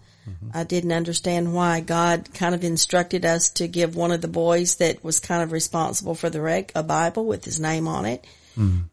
I 0.55 0.65
didn't 0.65 0.93
understand 0.93 1.53
why 1.55 1.81
God 1.81 2.29
kind 2.35 2.55
of 2.55 2.65
instructed 2.65 3.25
us 3.25 3.51
to 3.51 3.69
give 3.69 3.97
one 3.97 4.13
of 4.13 4.21
the 4.21 4.29
boys 4.29 4.77
that 4.77 5.03
was 5.05 5.21
kind 5.21 5.43
of 5.43 5.53
responsible 5.53 6.15
for 6.15 6.31
the 6.31 6.41
wreck 6.41 6.73
a 6.75 6.83
Bible 6.83 7.27
with 7.27 7.45
his 7.45 7.61
name 7.61 7.87
on 7.89 8.05
it. 8.07 8.25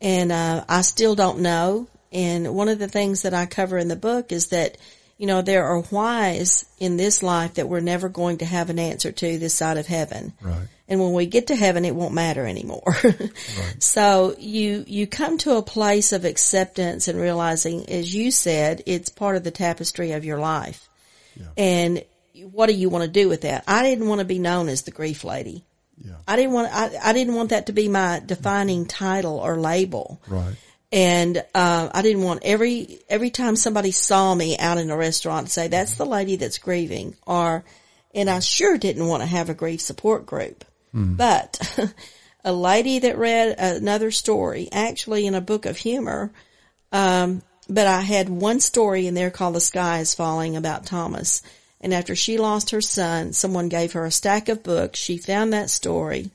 And, 0.02 0.32
uh, 0.32 0.64
I 0.70 0.82
still 0.82 1.16
don't 1.16 1.40
know. 1.40 1.88
And 2.12 2.56
one 2.56 2.70
of 2.70 2.80
the 2.80 2.88
things 2.88 3.24
that 3.24 3.34
I 3.34 3.46
cover 3.46 3.78
in 3.78 3.88
the 3.88 3.96
book 3.96 4.32
is 4.32 4.48
that, 4.48 4.78
you 5.18 5.28
know, 5.28 5.42
there 5.42 5.66
are 5.66 5.82
whys 5.82 6.66
in 6.80 6.98
this 6.98 7.24
life 7.24 7.56
that 7.56 7.68
we're 7.68 7.80
never 7.80 8.08
going 8.08 8.38
to 8.40 8.46
have 8.46 8.70
an 8.70 8.80
answer 8.80 9.12
to 9.12 9.40
this 9.40 9.54
side 9.54 9.78
of 9.78 9.88
heaven. 9.88 10.34
Right. 10.42 10.68
And 10.88 11.00
when 11.00 11.14
we 11.14 11.26
get 11.26 11.48
to 11.48 11.56
heaven, 11.56 11.84
it 11.84 11.96
won't 11.96 12.14
matter 12.14 12.46
anymore. 12.46 12.96
So 13.80 14.36
you, 14.38 14.84
you 14.88 15.08
come 15.08 15.38
to 15.40 15.56
a 15.56 15.62
place 15.64 16.12
of 16.12 16.26
acceptance 16.26 17.08
and 17.08 17.20
realizing, 17.20 17.90
as 17.90 18.14
you 18.14 18.30
said, 18.32 18.84
it's 18.86 19.10
part 19.10 19.36
of 19.36 19.44
the 19.44 19.52
tapestry 19.52 20.12
of 20.12 20.24
your 20.24 20.38
life. 20.38 20.88
And 21.58 22.04
what 22.52 22.68
do 22.68 22.74
you 22.74 22.90
want 22.90 23.04
to 23.04 23.10
do 23.10 23.30
with 23.30 23.42
that? 23.42 23.64
I 23.68 23.84
didn't 23.84 24.08
want 24.08 24.20
to 24.20 24.26
be 24.26 24.40
known 24.40 24.70
as 24.70 24.84
the 24.84 24.92
grief 24.92 25.24
lady. 25.24 25.64
Yeah. 26.04 26.16
I 26.28 26.36
didn't 26.36 26.52
want, 26.52 26.70
I, 26.74 26.92
I 27.02 27.14
didn't 27.14 27.36
want 27.36 27.50
that 27.50 27.68
to 27.68 27.74
be 27.74 27.88
my 27.88 28.22
defining 28.26 28.86
title 28.86 29.40
or 29.40 29.58
label. 29.58 30.22
Right. 30.28 30.56
And, 30.92 31.38
uh, 31.54 31.90
I 31.94 32.02
didn't 32.02 32.24
want 32.24 32.42
every, 32.44 33.00
every 33.10 33.30
time 33.30 33.56
somebody 33.56 33.92
saw 33.92 34.36
me 34.36 34.58
out 34.58 34.78
in 34.78 34.90
a 34.92 34.98
restaurant 34.98 35.48
to 35.48 35.54
say, 35.54 35.68
that's 35.68 35.96
the 35.96 36.06
lady 36.06 36.36
that's 36.36 36.58
grieving 36.58 37.16
or, 37.26 37.64
and 38.14 38.30
I 38.30 38.40
sure 38.40 38.78
didn't 38.78 39.08
want 39.08 39.24
to 39.24 39.28
have 39.28 39.50
a 39.50 39.54
grief 39.54 39.82
support 39.82 40.26
group. 40.26 40.64
But 41.18 41.94
a 42.46 42.54
lady 42.54 43.00
that 43.00 43.18
read 43.18 43.56
another 43.58 44.12
story, 44.12 44.70
actually 44.72 45.26
in 45.26 45.36
a 45.36 45.42
book 45.42 45.66
of 45.66 45.78
humor, 45.78 46.32
um, 46.92 47.42
but 47.70 47.88
I 47.88 48.02
had 48.02 48.30
one 48.30 48.60
story 48.60 49.08
in 49.08 49.14
there 49.14 49.32
called 49.32 49.56
The 49.56 49.62
Sky 49.62 50.00
is 50.00 50.14
Falling 50.14 50.56
about 50.56 50.86
Thomas. 50.86 51.42
And 51.82 51.94
after 51.94 52.16
she 52.16 52.38
lost 52.38 52.72
her 52.72 52.82
son, 52.82 53.34
someone 53.34 53.70
gave 53.70 53.94
her 53.94 54.06
a 54.06 54.12
stack 54.12 54.50
of 54.50 54.64
books. 54.64 55.00
She 55.00 55.18
found 55.18 55.54
that 55.54 55.70
story. 55.70 56.32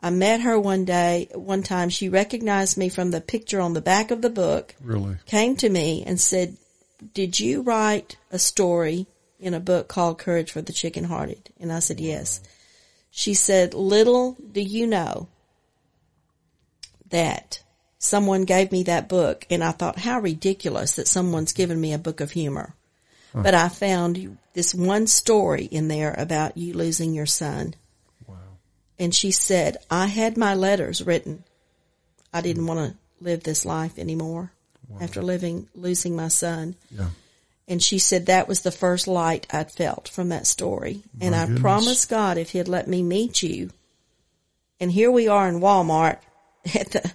I 0.00 0.10
met 0.10 0.40
her 0.40 0.58
one 0.58 0.84
day, 0.84 1.28
one 1.34 1.62
time. 1.62 1.90
She 1.90 2.08
recognized 2.08 2.76
me 2.76 2.88
from 2.88 3.10
the 3.10 3.20
picture 3.20 3.60
on 3.60 3.74
the 3.74 3.82
back 3.82 4.10
of 4.10 4.22
the 4.22 4.30
book, 4.30 4.74
Really. 4.80 5.16
came 5.26 5.56
to 5.56 5.68
me 5.68 6.02
and 6.06 6.18
said, 6.18 6.56
did 7.14 7.40
you 7.40 7.62
write 7.62 8.16
a 8.30 8.38
story 8.38 9.06
in 9.38 9.54
a 9.54 9.60
book 9.60 9.88
called 9.88 10.18
Courage 10.18 10.52
for 10.52 10.62
the 10.62 10.72
Chicken 10.72 11.04
Hearted? 11.04 11.50
And 11.58 11.72
I 11.72 11.80
said, 11.80 12.00
yes. 12.00 12.40
She 13.10 13.34
said, 13.34 13.74
little 13.74 14.36
do 14.52 14.60
you 14.60 14.86
know 14.86 15.28
that 17.10 17.62
someone 18.00 18.44
gave 18.44 18.72
me 18.72 18.82
that 18.84 19.08
book 19.08 19.46
and 19.50 19.62
I 19.62 19.70
thought 19.70 20.00
how 20.00 20.18
ridiculous 20.18 20.94
that 20.94 21.06
someone's 21.06 21.52
given 21.52 21.80
me 21.80 21.92
a 21.92 21.98
book 21.98 22.20
of 22.20 22.32
humor. 22.32 22.74
But 23.32 23.54
I 23.54 23.68
found 23.68 24.38
this 24.54 24.74
one 24.74 25.06
story 25.06 25.64
in 25.64 25.86
there 25.86 26.12
about 26.18 26.56
you 26.56 26.74
losing 26.74 27.14
your 27.14 27.26
son. 27.26 27.74
Wow. 28.26 28.34
And 28.98 29.14
she 29.14 29.30
said, 29.30 29.76
I 29.88 30.06
had 30.06 30.36
my 30.36 30.54
letters 30.54 31.00
written. 31.00 31.44
I 32.34 32.40
didn't 32.40 32.66
want 32.66 32.80
to 32.80 32.96
live 33.24 33.44
this 33.44 33.64
life 33.64 33.98
anymore 34.00 34.50
after 35.00 35.22
living, 35.22 35.68
losing 35.76 36.16
my 36.16 36.26
son. 36.26 36.74
Yeah. 36.90 37.10
And 37.68 37.80
she 37.80 38.00
said 38.00 38.26
that 38.26 38.48
was 38.48 38.62
the 38.62 38.72
first 38.72 39.06
light 39.06 39.46
I'd 39.50 39.70
felt 39.70 40.08
from 40.08 40.30
that 40.30 40.48
story. 40.48 41.04
and 41.20 41.36
I 41.36 41.44
goodness. 41.44 41.60
promised 41.60 42.08
God 42.08 42.36
if 42.36 42.50
he'd 42.50 42.66
let 42.66 42.88
me 42.88 43.04
meet 43.04 43.44
you. 43.44 43.70
And 44.80 44.90
here 44.90 45.10
we 45.10 45.28
are 45.28 45.48
in 45.48 45.60
Walmart 45.60 46.18
at 46.74 46.90
the, 46.90 47.12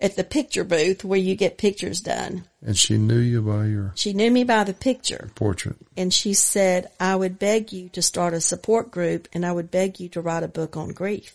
at 0.00 0.16
the 0.16 0.24
picture 0.24 0.64
booth 0.64 1.04
where 1.04 1.18
you 1.18 1.34
get 1.34 1.58
pictures 1.58 2.00
done. 2.00 2.44
And 2.64 2.76
she 2.76 2.98
knew 2.98 3.18
you 3.18 3.42
by 3.42 3.66
your 3.66 3.92
She 3.94 4.12
knew 4.12 4.30
me 4.30 4.44
by 4.44 4.64
the 4.64 4.74
picture 4.74 5.30
portrait. 5.34 5.76
and 5.96 6.12
she 6.14 6.34
said, 6.34 6.90
I 7.00 7.16
would 7.16 7.38
beg 7.38 7.72
you 7.72 7.88
to 7.90 8.02
start 8.02 8.34
a 8.34 8.40
support 8.40 8.90
group 8.90 9.28
and 9.32 9.44
I 9.44 9.52
would 9.52 9.70
beg 9.70 10.00
you 10.00 10.08
to 10.10 10.20
write 10.20 10.42
a 10.42 10.48
book 10.48 10.76
on 10.76 10.90
grief. 10.90 11.34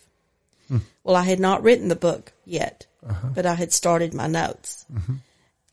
Hmm. 0.70 0.78
Well, 1.04 1.16
I 1.16 1.24
had 1.24 1.40
not 1.40 1.64
written 1.64 1.90
the 1.90 1.96
book 1.96 2.32
yet, 2.46 2.88
uh-huh. 3.06 3.30
but 3.36 3.46
I 3.46 3.56
had 3.56 3.74
started 3.74 4.14
my 4.14 4.28
notes. 4.28 4.86
Mm-hmm. 4.94 5.16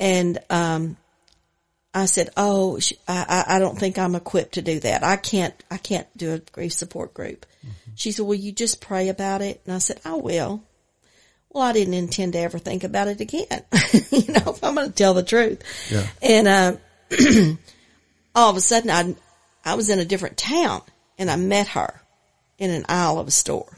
And, 0.00 0.38
um, 0.50 0.96
I 1.92 2.06
said, 2.06 2.30
"Oh, 2.36 2.78
I, 3.08 3.44
I 3.48 3.56
I 3.56 3.58
don't 3.58 3.76
think 3.76 3.98
I'm 3.98 4.14
equipped 4.14 4.54
to 4.54 4.62
do 4.62 4.78
that. 4.80 5.02
I 5.02 5.16
can't, 5.16 5.54
I 5.72 5.76
can't 5.76 6.06
do 6.16 6.34
a 6.34 6.38
grief 6.38 6.72
support 6.72 7.12
group." 7.14 7.46
Mm-hmm. 7.66 7.90
She 7.96 8.12
said, 8.12 8.26
"Will 8.26 8.36
you 8.36 8.52
just 8.52 8.80
pray 8.80 9.08
about 9.08 9.42
it?" 9.42 9.60
And 9.66 9.74
I 9.74 9.78
said, 9.78 10.00
"I 10.04 10.14
will." 10.14 10.62
Well, 11.50 11.64
I 11.64 11.72
didn't 11.72 11.94
intend 11.94 12.34
to 12.34 12.38
ever 12.38 12.58
think 12.58 12.84
about 12.84 13.08
it 13.08 13.20
again. 13.20 13.46
you 14.10 14.32
know, 14.32 14.52
if 14.52 14.62
I'm 14.62 14.76
going 14.76 14.88
to 14.88 14.94
tell 14.94 15.14
the 15.14 15.22
truth. 15.22 15.62
Yeah. 15.90 16.06
And 16.22 16.48
uh, 16.48 16.76
all 18.34 18.50
of 18.50 18.56
a 18.56 18.60
sudden, 18.60 18.90
I 18.90 19.14
I 19.64 19.74
was 19.74 19.90
in 19.90 19.98
a 19.98 20.04
different 20.04 20.36
town, 20.36 20.82
and 21.18 21.30
I 21.30 21.36
met 21.36 21.68
her 21.68 22.00
in 22.58 22.70
an 22.70 22.86
aisle 22.88 23.18
of 23.18 23.28
a 23.28 23.32
store. 23.32 23.76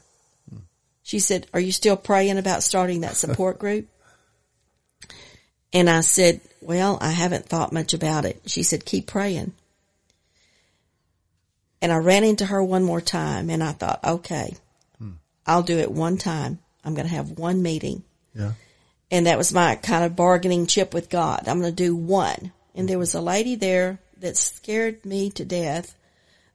She 1.03 1.19
said, 1.19 1.47
"Are 1.55 1.61
you 1.61 1.73
still 1.73 1.97
praying 1.97 2.39
about 2.39 2.63
starting 2.63 3.01
that 3.01 3.17
support 3.17 3.59
group?" 3.61 3.89
And 5.73 5.89
I 5.89 6.01
said, 6.01 6.43
well, 6.61 6.99
I 7.01 7.11
haven't 7.11 7.47
thought 7.47 7.73
much 7.73 7.95
about 7.95 8.25
it. 8.25 8.43
She 8.47 8.63
said, 8.63 8.85
keep 8.85 9.07
praying. 9.07 9.53
And 11.81 11.91
I 11.91 11.97
ran 11.97 12.25
into 12.25 12.47
her 12.47 12.63
one 12.63 12.85
more 12.85 13.01
time 13.01 13.51
and 13.51 13.63
I 13.63 13.73
thought, 13.73 14.01
okay, 14.05 14.55
I'll 15.47 15.63
do 15.65 15.79
it 15.79 15.91
one 15.91 16.19
time. 16.19 16.61
I'm 16.85 16.95
going 16.95 17.07
to 17.07 17.15
have 17.15 17.39
one 17.39 17.63
meeting. 17.63 18.03
Yeah. 18.35 18.53
And 19.11 19.27
that 19.27 19.39
was 19.39 19.53
my 19.53 19.77
kind 19.77 20.05
of 20.05 20.17
bargaining 20.17 20.67
chip 20.67 20.95
with 20.95 21.11
God. 21.11 21.45
I'm 21.47 21.61
going 21.61 21.75
to 21.75 21.85
do 21.85 21.95
one. 21.95 22.53
And 22.75 22.89
there 22.89 22.99
was 22.99 23.15
a 23.15 23.21
lady 23.21 23.55
there 23.57 23.99
that 24.19 24.37
scared 24.37 25.05
me 25.05 25.31
to 25.31 25.45
death 25.45 25.95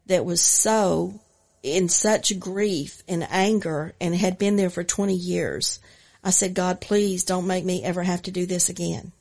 that 0.08 0.26
was 0.26 0.42
so 0.42 1.20
in 1.62 1.90
such 1.90 2.40
grief 2.40 3.04
and 3.08 3.28
anger 3.30 3.94
and 4.00 4.16
had 4.16 4.38
been 4.38 4.56
there 4.56 4.70
for 4.70 4.84
20 4.84 5.14
years. 5.14 5.80
I 6.24 6.32
said, 6.32 6.54
God, 6.54 6.82
please 6.82 7.24
don't 7.24 7.48
make 7.48 7.64
me 7.64 7.84
ever 7.84 8.04
have 8.04 8.22
to 8.24 8.32
do 8.32 8.46
this 8.46 8.70
again. 8.70 9.12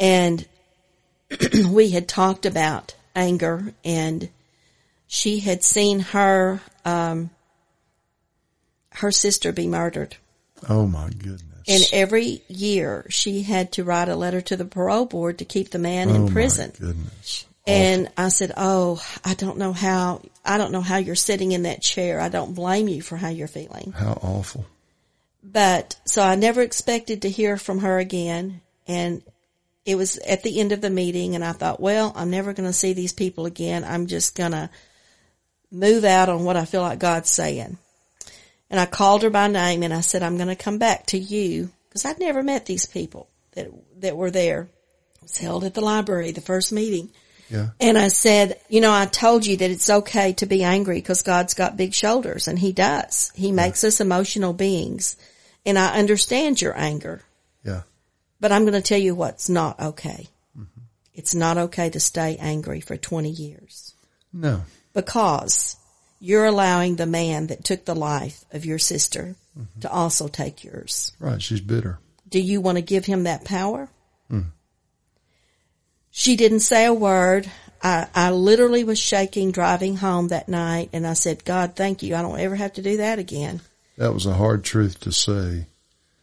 And 0.00 0.46
we 1.70 1.90
had 1.90 2.08
talked 2.08 2.46
about 2.46 2.94
anger 3.14 3.72
and 3.84 4.28
she 5.06 5.40
had 5.40 5.62
seen 5.62 6.00
her, 6.00 6.60
um, 6.84 7.30
her 8.94 9.10
sister 9.10 9.52
be 9.52 9.66
murdered. 9.66 10.16
Oh 10.68 10.86
my 10.86 11.10
goodness. 11.10 11.42
And 11.68 11.84
every 11.92 12.42
year 12.48 13.06
she 13.08 13.42
had 13.42 13.72
to 13.72 13.84
write 13.84 14.08
a 14.08 14.16
letter 14.16 14.40
to 14.40 14.56
the 14.56 14.64
parole 14.64 15.06
board 15.06 15.38
to 15.38 15.44
keep 15.44 15.70
the 15.70 15.78
man 15.78 16.10
oh 16.10 16.14
in 16.14 16.28
prison. 16.28 16.72
My 16.78 16.86
goodness. 16.86 17.46
And 17.66 18.10
I 18.16 18.28
said, 18.28 18.52
"Oh, 18.56 19.00
I 19.24 19.34
don't 19.34 19.58
know 19.58 19.72
how. 19.72 20.20
I 20.44 20.58
don't 20.58 20.72
know 20.72 20.80
how 20.80 20.96
you're 20.96 21.14
sitting 21.14 21.52
in 21.52 21.62
that 21.62 21.80
chair. 21.80 22.20
I 22.20 22.28
don't 22.28 22.54
blame 22.54 22.88
you 22.88 23.02
for 23.02 23.16
how 23.16 23.28
you're 23.28 23.46
feeling." 23.46 23.92
How 23.92 24.18
awful. 24.22 24.66
But 25.44 25.96
so 26.04 26.22
I 26.22 26.34
never 26.34 26.62
expected 26.62 27.22
to 27.22 27.30
hear 27.30 27.56
from 27.56 27.80
her 27.80 27.98
again, 27.98 28.60
and 28.88 29.22
it 29.84 29.94
was 29.94 30.18
at 30.18 30.42
the 30.42 30.58
end 30.58 30.72
of 30.72 30.80
the 30.80 30.90
meeting, 30.90 31.36
and 31.36 31.44
I 31.44 31.52
thought, 31.52 31.80
"Well, 31.80 32.12
I'm 32.16 32.30
never 32.30 32.52
going 32.52 32.68
to 32.68 32.72
see 32.72 32.94
these 32.94 33.12
people 33.12 33.46
again. 33.46 33.84
I'm 33.84 34.08
just 34.08 34.34
going 34.34 34.52
to 34.52 34.68
move 35.70 36.04
out 36.04 36.28
on 36.28 36.44
what 36.44 36.56
I 36.56 36.64
feel 36.64 36.82
like 36.82 36.98
God's 36.98 37.30
saying." 37.30 37.78
And 38.72 38.80
I 38.80 38.86
called 38.86 39.22
her 39.22 39.30
by 39.30 39.46
name, 39.46 39.84
and 39.84 39.92
I 39.94 40.00
said, 40.00 40.22
"I'm 40.24 40.36
going 40.36 40.48
to 40.48 40.56
come 40.56 40.78
back 40.78 41.06
to 41.06 41.18
you 41.18 41.70
because 41.88 42.04
I'd 42.04 42.18
never 42.18 42.42
met 42.42 42.66
these 42.66 42.86
people 42.86 43.28
that 43.52 43.68
that 44.00 44.16
were 44.16 44.30
there." 44.30 44.62
It 45.16 45.22
was 45.22 45.36
held 45.36 45.62
at 45.62 45.74
the 45.74 45.80
library, 45.82 46.32
the 46.32 46.40
first 46.40 46.72
meeting. 46.72 47.10
Yeah. 47.50 47.68
And 47.78 47.98
I 47.98 48.08
said, 48.08 48.58
you 48.70 48.80
know, 48.80 48.92
I 48.92 49.04
told 49.04 49.44
you 49.44 49.58
that 49.58 49.70
it's 49.70 49.90
okay 49.90 50.32
to 50.34 50.46
be 50.46 50.64
angry 50.64 50.96
because 50.96 51.20
God's 51.22 51.52
got 51.52 51.76
big 51.76 51.92
shoulders 51.92 52.48
and 52.48 52.58
he 52.58 52.72
does. 52.72 53.30
He 53.34 53.52
makes 53.52 53.84
us 53.84 54.00
emotional 54.00 54.54
beings. 54.54 55.16
And 55.66 55.78
I 55.78 55.98
understand 55.98 56.62
your 56.62 56.76
anger, 56.76 57.22
Yeah. 57.62 57.82
but 58.40 58.52
I'm 58.52 58.62
going 58.62 58.72
to 58.72 58.80
tell 58.80 58.98
you 58.98 59.14
what's 59.14 59.50
not 59.50 59.78
okay. 59.78 60.28
Mm-hmm. 60.58 60.80
It's 61.14 61.34
not 61.34 61.58
okay 61.58 61.90
to 61.90 62.00
stay 62.00 62.38
angry 62.40 62.80
for 62.80 62.96
20 62.96 63.28
years 63.28 63.92
No. 64.32 64.62
because 64.94 65.76
you're 66.24 66.44
allowing 66.44 66.94
the 66.94 67.04
man 67.04 67.48
that 67.48 67.64
took 67.64 67.84
the 67.84 67.96
life 67.96 68.44
of 68.52 68.64
your 68.64 68.78
sister 68.78 69.34
mm-hmm. 69.58 69.80
to 69.80 69.90
also 69.90 70.28
take 70.28 70.62
yours. 70.62 71.10
Right. 71.18 71.42
She's 71.42 71.60
bitter. 71.60 71.98
Do 72.28 72.40
you 72.40 72.60
want 72.60 72.78
to 72.78 72.82
give 72.82 73.04
him 73.04 73.24
that 73.24 73.44
power? 73.44 73.88
Mm. 74.30 74.52
She 76.12 76.36
didn't 76.36 76.60
say 76.60 76.84
a 76.84 76.94
word. 76.94 77.50
I, 77.82 78.06
I 78.14 78.30
literally 78.30 78.84
was 78.84 79.00
shaking 79.00 79.50
driving 79.50 79.96
home 79.96 80.28
that 80.28 80.48
night 80.48 80.90
and 80.92 81.08
I 81.08 81.14
said, 81.14 81.44
God, 81.44 81.74
thank 81.74 82.04
you. 82.04 82.14
I 82.14 82.22
don't 82.22 82.38
ever 82.38 82.54
have 82.54 82.74
to 82.74 82.82
do 82.82 82.98
that 82.98 83.18
again. 83.18 83.60
That 83.98 84.14
was 84.14 84.24
a 84.24 84.34
hard 84.34 84.62
truth 84.62 85.00
to 85.00 85.10
say. 85.10 85.66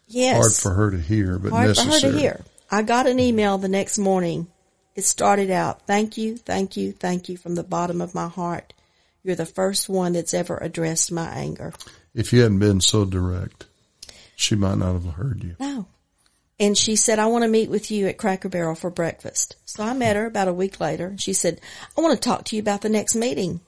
Yes. 0.07 0.37
Hard 0.37 0.53
for 0.53 0.81
her 0.81 0.91
to 0.91 0.97
hear, 0.97 1.37
but 1.37 1.51
Hard 1.51 1.67
necessary. 1.67 1.99
for 1.99 2.07
her 2.07 2.13
to 2.13 2.19
hear. 2.19 2.45
I 2.71 2.83
got 2.83 3.05
an 3.05 3.19
email 3.19 3.57
the 3.57 3.67
next 3.67 3.97
morning. 3.97 4.47
It 4.95 5.03
started 5.03 5.51
out, 5.51 5.85
thank 5.87 6.17
you, 6.17 6.37
thank 6.37 6.77
you, 6.77 6.93
thank 6.93 7.27
you 7.27 7.35
from 7.35 7.55
the 7.55 7.63
bottom 7.63 7.99
of 7.99 8.15
my 8.15 8.29
heart. 8.29 8.73
You're 9.23 9.35
the 9.35 9.45
first 9.45 9.89
one 9.89 10.13
that's 10.13 10.33
ever 10.33 10.57
addressed 10.57 11.11
my 11.11 11.27
anger. 11.27 11.73
If 12.13 12.33
you 12.33 12.41
hadn't 12.41 12.59
been 12.59 12.81
so 12.81 13.05
direct, 13.05 13.65
she 14.35 14.55
might 14.55 14.77
not 14.77 14.93
have 14.93 15.13
heard 15.13 15.43
you. 15.43 15.55
No. 15.59 15.87
And 16.59 16.77
she 16.77 16.95
said, 16.95 17.19
I 17.19 17.27
want 17.27 17.43
to 17.43 17.49
meet 17.49 17.69
with 17.69 17.89
you 17.89 18.07
at 18.07 18.17
Cracker 18.17 18.49
Barrel 18.49 18.75
for 18.75 18.89
breakfast. 18.89 19.55
So 19.65 19.83
I 19.83 19.93
met 19.93 20.17
her 20.17 20.25
about 20.25 20.49
a 20.49 20.53
week 20.53 20.79
later. 20.79 21.15
She 21.17 21.33
said, 21.33 21.61
I 21.97 22.01
want 22.01 22.13
to 22.15 22.29
talk 22.29 22.45
to 22.45 22.55
you 22.55 22.61
about 22.61 22.81
the 22.81 22.89
next 22.89 23.15
meeting. 23.15 23.61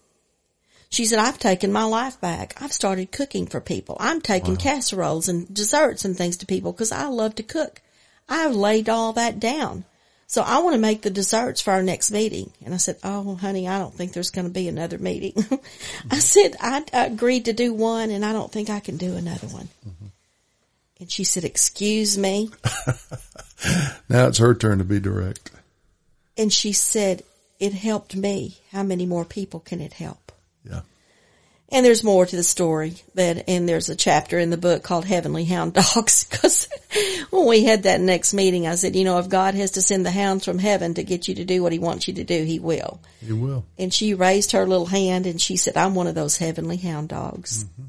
She 0.89 1.05
said, 1.05 1.19
I've 1.19 1.39
taken 1.39 1.71
my 1.71 1.85
life 1.85 2.19
back. 2.19 2.61
I've 2.61 2.73
started 2.73 3.13
cooking 3.13 3.47
for 3.47 3.61
people. 3.61 3.95
I'm 3.97 4.19
taking 4.19 4.57
casseroles 4.57 5.29
and 5.29 5.53
desserts 5.53 6.03
and 6.03 6.17
things 6.17 6.35
to 6.37 6.45
people 6.45 6.73
because 6.73 6.91
I 6.91 7.05
love 7.05 7.35
to 7.35 7.43
cook. 7.43 7.81
I've 8.27 8.55
laid 8.55 8.89
all 8.89 9.13
that 9.13 9.39
down. 9.39 9.85
So 10.31 10.41
I 10.41 10.59
want 10.59 10.75
to 10.75 10.81
make 10.81 11.01
the 11.01 11.09
desserts 11.09 11.59
for 11.59 11.71
our 11.71 11.83
next 11.83 12.09
meeting. 12.09 12.53
And 12.63 12.73
I 12.73 12.77
said, 12.77 12.95
Oh, 13.03 13.35
honey, 13.35 13.67
I 13.67 13.77
don't 13.79 13.93
think 13.93 14.13
there's 14.13 14.29
going 14.29 14.47
to 14.47 14.53
be 14.53 14.69
another 14.69 14.97
meeting. 14.97 15.33
I 16.09 16.19
said, 16.19 16.55
I 16.61 16.85
agreed 16.93 17.45
to 17.45 17.53
do 17.53 17.73
one 17.73 18.09
and 18.11 18.23
I 18.23 18.31
don't 18.31 18.49
think 18.49 18.69
I 18.69 18.79
can 18.79 18.95
do 18.95 19.17
another 19.17 19.47
one. 19.47 19.67
Mm-hmm. 19.85 20.05
And 21.01 21.11
she 21.11 21.25
said, 21.25 21.43
excuse 21.43 22.17
me. 22.17 22.49
Now 24.09 24.27
it's 24.27 24.37
her 24.37 24.55
turn 24.55 24.77
to 24.77 24.85
be 24.85 25.01
direct. 25.01 25.51
And 26.37 26.51
she 26.51 26.71
said, 26.71 27.23
it 27.59 27.73
helped 27.73 28.15
me. 28.15 28.57
How 28.71 28.83
many 28.83 29.05
more 29.05 29.25
people 29.25 29.59
can 29.59 29.81
it 29.81 29.93
help? 29.93 30.31
Yeah. 30.63 30.81
And 31.73 31.85
there's 31.85 32.03
more 32.03 32.25
to 32.25 32.35
the 32.35 32.43
story 32.43 32.95
that, 33.15 33.45
and 33.47 33.67
there's 33.67 33.89
a 33.89 33.95
chapter 33.95 34.37
in 34.37 34.49
the 34.49 34.57
book 34.57 34.83
called 34.83 35.05
Heavenly 35.05 35.45
Hound 35.45 35.73
Dogs. 35.73 36.25
Cause 36.29 36.67
when 37.29 37.47
we 37.47 37.63
had 37.63 37.83
that 37.83 38.01
next 38.01 38.33
meeting, 38.33 38.67
I 38.67 38.75
said, 38.75 38.93
you 38.95 39.05
know, 39.05 39.19
if 39.19 39.29
God 39.29 39.55
has 39.55 39.71
to 39.71 39.81
send 39.81 40.05
the 40.05 40.11
hounds 40.11 40.43
from 40.43 40.59
heaven 40.59 40.95
to 40.95 41.03
get 41.03 41.29
you 41.29 41.35
to 41.35 41.45
do 41.45 41.63
what 41.63 41.71
he 41.71 41.79
wants 41.79 42.09
you 42.09 42.15
to 42.15 42.25
do, 42.25 42.43
he 42.43 42.59
will. 42.59 42.99
You 43.21 43.37
will. 43.37 43.65
And 43.77 43.93
she 43.93 44.13
raised 44.15 44.51
her 44.51 44.67
little 44.67 44.85
hand 44.85 45.25
and 45.25 45.39
she 45.41 45.55
said, 45.55 45.77
I'm 45.77 45.95
one 45.95 46.07
of 46.07 46.15
those 46.15 46.35
heavenly 46.35 46.75
hound 46.77 47.07
dogs. 47.07 47.63
Mm-hmm. 47.63 47.83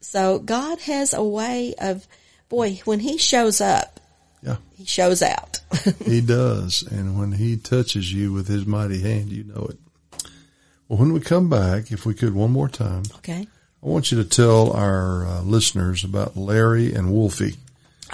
So 0.00 0.38
God 0.38 0.78
has 0.80 1.14
a 1.14 1.22
way 1.24 1.74
of, 1.80 2.06
boy, 2.50 2.80
when 2.84 3.00
he 3.00 3.16
shows 3.16 3.60
up, 3.62 3.98
Yeah. 4.42 4.56
he 4.76 4.84
shows 4.84 5.22
out. 5.22 5.60
He 6.04 6.20
does. 6.20 6.82
And 6.82 7.18
when 7.18 7.32
he 7.32 7.56
touches 7.56 8.12
you 8.12 8.32
with 8.32 8.46
his 8.48 8.66
mighty 8.66 9.00
hand, 9.00 9.30
you 9.30 9.44
know 9.44 9.66
it. 9.70 9.78
Well, 10.88 10.98
when 10.98 11.12
we 11.12 11.20
come 11.20 11.50
back, 11.50 11.92
if 11.92 12.06
we 12.06 12.14
could 12.14 12.34
one 12.34 12.50
more 12.50 12.68
time, 12.68 13.02
okay. 13.16 13.46
I 13.82 13.86
want 13.86 14.10
you 14.10 14.22
to 14.22 14.28
tell 14.28 14.72
our 14.72 15.26
uh, 15.26 15.42
listeners 15.42 16.02
about 16.02 16.36
Larry 16.36 16.94
and 16.94 17.12
Wolfie. 17.12 17.56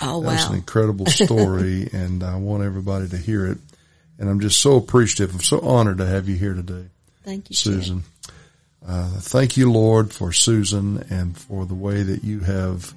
Oh, 0.02 0.18
wow. 0.18 0.30
That's 0.30 0.46
an 0.46 0.56
incredible 0.56 1.06
story, 1.06 1.88
and 1.92 2.22
I 2.22 2.36
want 2.36 2.64
everybody 2.64 3.08
to 3.08 3.16
hear 3.16 3.46
it. 3.46 3.58
And 4.18 4.28
I'm 4.28 4.40
just 4.40 4.60
so 4.60 4.76
appreciative. 4.76 5.34
I'm 5.34 5.40
so 5.40 5.60
honored 5.60 5.98
to 5.98 6.06
have 6.06 6.28
you 6.28 6.36
here 6.36 6.54
today, 6.54 6.86
Thank 7.22 7.50
you, 7.50 7.56
Susan. 7.56 8.04
Uh, 8.86 9.08
thank 9.20 9.56
you, 9.56 9.72
Lord, 9.72 10.12
for 10.12 10.32
Susan 10.32 11.04
and 11.10 11.36
for 11.36 11.64
the 11.64 11.74
way 11.74 12.02
that 12.02 12.22
you 12.22 12.40
have 12.40 12.92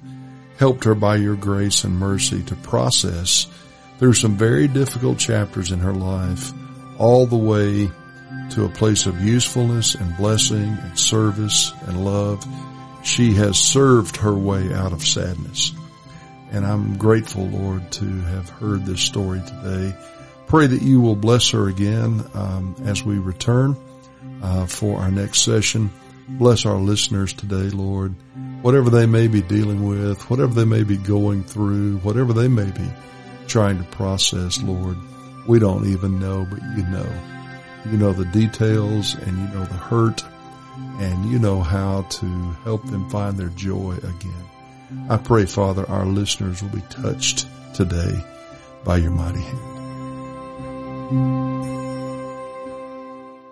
helped 0.58 0.84
her 0.84 0.94
by 0.94 1.16
your 1.16 1.34
grace 1.34 1.84
and 1.84 1.98
mercy 1.98 2.42
to 2.42 2.54
process 2.56 3.46
through 3.98 4.12
some 4.12 4.36
very 4.36 4.68
difficult 4.68 5.18
chapters 5.18 5.72
in 5.72 5.78
her 5.78 5.94
life, 5.94 6.52
all 6.98 7.26
the 7.26 7.36
way 7.36 7.90
to 8.50 8.64
a 8.64 8.68
place 8.68 9.06
of 9.06 9.20
usefulness 9.20 9.94
and 9.94 10.16
blessing 10.16 10.76
and 10.80 10.98
service 10.98 11.72
and 11.86 12.04
love. 12.04 12.44
She 13.04 13.34
has 13.34 13.58
served 13.58 14.16
her 14.18 14.34
way 14.34 14.72
out 14.72 14.92
of 14.92 15.02
sadness. 15.02 15.72
And 16.50 16.66
I'm 16.66 16.96
grateful, 16.96 17.46
Lord, 17.46 17.90
to 17.92 18.04
have 18.04 18.48
heard 18.48 18.86
this 18.86 19.00
story 19.00 19.40
today. 19.46 19.94
Pray 20.46 20.66
that 20.66 20.82
you 20.82 21.00
will 21.00 21.16
bless 21.16 21.50
her 21.50 21.68
again 21.68 22.24
um, 22.34 22.74
as 22.86 23.04
we 23.04 23.18
return 23.18 23.76
uh, 24.42 24.66
for 24.66 24.98
our 24.98 25.10
next 25.10 25.42
session. 25.42 25.90
Bless 26.26 26.64
our 26.66 26.76
listeners 26.76 27.32
today, 27.32 27.68
Lord. 27.70 28.14
Whatever 28.62 28.90
they 28.90 29.06
may 29.06 29.28
be 29.28 29.42
dealing 29.42 29.86
with, 29.86 30.28
whatever 30.30 30.54
they 30.54 30.64
may 30.64 30.82
be 30.82 30.96
going 30.96 31.44
through, 31.44 31.98
whatever 31.98 32.32
they 32.32 32.48
may 32.48 32.70
be 32.70 32.90
trying 33.46 33.78
to 33.78 33.84
process, 33.84 34.60
Lord, 34.62 34.96
we 35.46 35.58
don't 35.58 35.86
even 35.86 36.18
know, 36.18 36.46
but 36.50 36.60
you 36.76 36.84
know. 36.84 37.37
You 37.86 37.96
know 37.96 38.12
the 38.12 38.26
details 38.26 39.14
and 39.14 39.38
you 39.38 39.54
know 39.54 39.64
the 39.64 39.74
hurt 39.74 40.24
and 40.98 41.30
you 41.30 41.38
know 41.38 41.60
how 41.62 42.02
to 42.02 42.26
help 42.64 42.84
them 42.86 43.08
find 43.08 43.36
their 43.36 43.48
joy 43.50 43.94
again. 43.98 44.44
I 45.08 45.16
pray, 45.16 45.46
Father, 45.46 45.88
our 45.88 46.04
listeners 46.04 46.62
will 46.62 46.70
be 46.70 46.82
touched 46.90 47.46
today 47.74 48.24
by 48.84 48.96
your 48.96 49.10
mighty 49.10 49.40
hand. 49.40 49.78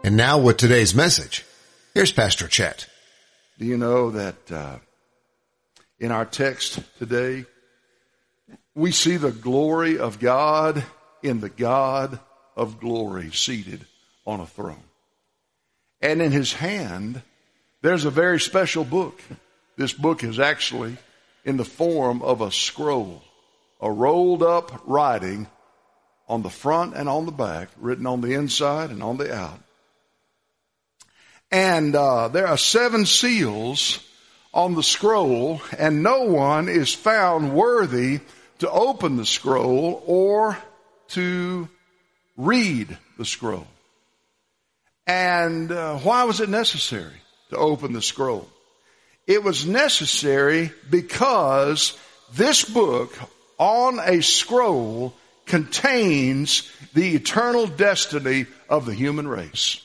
And 0.05 0.17
now 0.17 0.39
with 0.39 0.57
today's 0.57 0.95
message, 0.95 1.45
here's 1.95 2.13
Pastor 2.13 2.49
Chet. 2.49 2.89
Do 3.59 3.65
you 3.65 3.77
know 3.77 4.11
that 4.11 4.53
uh, 4.53 4.79
in 5.99 6.11
our 6.11 6.25
text 6.25 6.81
today, 6.99 7.45
we 8.75 8.93
see 8.93 9.17
the 9.17 9.33
glory 9.33 9.99
of 9.99 10.19
God 10.19 10.85
in 11.23 11.41
the 11.41 11.49
God 11.49 12.21
of 12.57 12.81
glory 12.81 13.31
seated 13.33 13.87
on 14.27 14.41
a 14.41 14.47
throne. 14.47 14.83
And 16.01 16.21
in 16.21 16.33
his 16.33 16.53
hand, 16.53 17.23
there's 17.83 18.05
a 18.05 18.11
very 18.11 18.41
special 18.41 18.85
book. 18.85 19.21
This 19.77 19.93
book 19.93 20.25
is 20.25 20.41
actually 20.41 20.97
in 21.45 21.57
the 21.57 21.65
form 21.65 22.23
of 22.23 22.41
a 22.41 22.51
scroll, 22.51 23.23
a 23.81 23.91
rolled 23.91 24.43
up 24.43 24.83
writing 24.87 25.47
on 26.29 26.43
the 26.43 26.51
front 26.51 26.95
and 26.95 27.09
on 27.09 27.27
the 27.27 27.33
back, 27.33 27.69
written 27.79 28.07
on 28.07 28.21
the 28.21 28.35
inside 28.35 28.91
and 28.91 29.03
on 29.03 29.17
the 29.17 29.35
out. 29.35 29.61
And 31.51 31.95
uh, 31.95 32.29
there 32.29 32.49
are 32.49 32.59
seven 32.59 33.07
seals 33.07 34.01
on 34.53 34.75
the 34.75 34.83
scroll, 34.83 35.61
and 35.79 36.03
no 36.03 36.25
one 36.25 36.69
is 36.69 36.93
found 36.93 37.55
worthy 37.55 38.21
to 38.59 38.71
open 38.71 39.17
the 39.17 39.27
scroll 39.27 40.03
or 40.07 40.59
to 41.09 41.69
read 42.37 42.99
the 43.19 43.25
scroll. 43.25 43.67
And 45.07 45.71
uh, 45.71 45.99
why 45.99 46.25
was 46.25 46.41
it 46.41 46.49
necessary 46.49 47.15
to 47.51 47.57
open 47.57 47.93
the 47.93 48.03
scroll? 48.03 48.49
It 49.27 49.43
was 49.43 49.67
necessary 49.67 50.73
because 50.89 51.97
this 52.35 52.65
book 52.65 53.17
on 53.59 53.99
a 53.99 54.21
scroll 54.23 55.15
contains 55.47 56.71
the 56.95 57.15
eternal 57.15 57.67
destiny 57.67 58.47
of 58.69 58.85
the 58.87 58.95
human 58.95 59.29
race. 59.29 59.81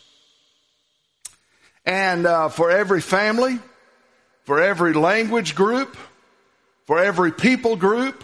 And 1.86 2.26
uh, 2.26 2.50
for 2.50 2.70
every 2.72 3.02
family, 3.02 3.60
for 4.44 4.62
every 4.62 4.94
language 4.94 5.56
group, 5.56 5.96
for 6.86 7.00
every 7.00 7.32
people 7.32 7.76
group, 7.76 8.24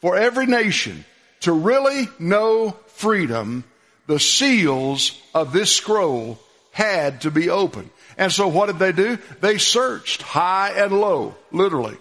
for 0.00 0.16
every 0.16 0.46
nation 0.46 1.04
to 1.40 1.52
really 1.52 2.08
know 2.18 2.70
freedom, 2.86 3.64
the 4.10 4.18
seals 4.20 5.16
of 5.34 5.52
this 5.52 5.72
scroll 5.72 6.38
had 6.72 7.20
to 7.20 7.30
be 7.30 7.48
opened. 7.48 7.90
And 8.18 8.32
so 8.32 8.48
what 8.48 8.66
did 8.66 8.78
they 8.80 8.92
do? 8.92 9.18
They 9.40 9.56
searched 9.56 10.20
high 10.20 10.72
and 10.76 11.00
low, 11.00 11.36
literally. 11.52 11.96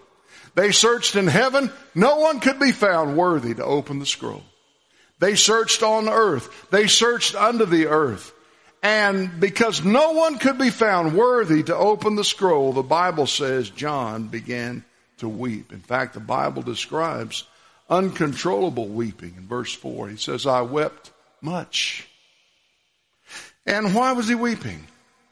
They 0.56 0.72
searched 0.72 1.15
in 1.15 1.28
heaven. 1.28 1.72
No 1.93 2.17
one 2.17 2.39
could 2.39 2.60
be 2.60 2.72
found 2.72 3.15
worthy 3.15 3.54
to 3.54 3.63
open 3.63 4.00
the 4.00 4.08
scroll. 4.08 4.43
They 5.19 5.36
searched 5.36 5.84
on 5.84 6.10
earth. 6.10 6.69
They 6.72 6.88
searched 6.88 7.36
under 7.36 7.65
the 7.65 7.88
earth. 7.88 8.34
And 8.82 9.39
because 9.39 9.84
no 9.84 10.13
one 10.13 10.39
could 10.39 10.58
be 10.58 10.72
found 10.72 11.15
worthy 11.15 11.62
to 11.63 11.76
open 11.76 12.15
the 12.15 12.24
scroll, 12.24 12.74
the 12.74 12.82
Bible 12.82 13.28
says 13.28 13.69
John 13.69 14.30
began 14.30 14.84
to 15.17 15.30
weep. 15.30 15.72
In 15.72 15.82
fact, 15.82 16.15
the 16.15 16.22
Bible 16.22 16.63
describes 16.63 17.43
uncontrollable 17.88 18.88
weeping 18.88 19.36
in 19.38 19.48
verse 19.48 19.74
4. 19.74 20.10
He 20.10 20.17
says, 20.17 20.48
I 20.48 20.62
wept 20.62 21.12
much. 21.41 22.08
And 23.65 23.93
why 23.93 24.13
was 24.13 24.28
he 24.28 24.36
weeping? 24.36 24.88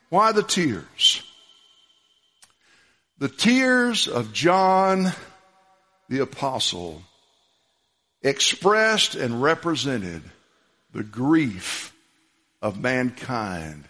Why 0.10 0.32
the 0.32 0.44
tears? 0.44 1.24
The 3.18 3.30
tears 3.30 4.08
of 4.08 4.32
John 4.32 5.12
the 6.10 6.20
Apostle 6.20 7.02
expressed 8.22 9.16
and 9.16 9.42
represented 9.42 10.22
the 10.94 11.04
grief 11.04 11.94
of 12.62 12.80
mankind 12.80 13.86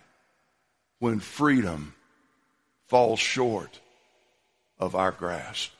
when 1.00 1.20
freedom 1.20 1.94
falls 2.88 3.20
short 3.20 3.80
of 4.80 4.96
our 4.96 5.12
grasp. 5.12 5.72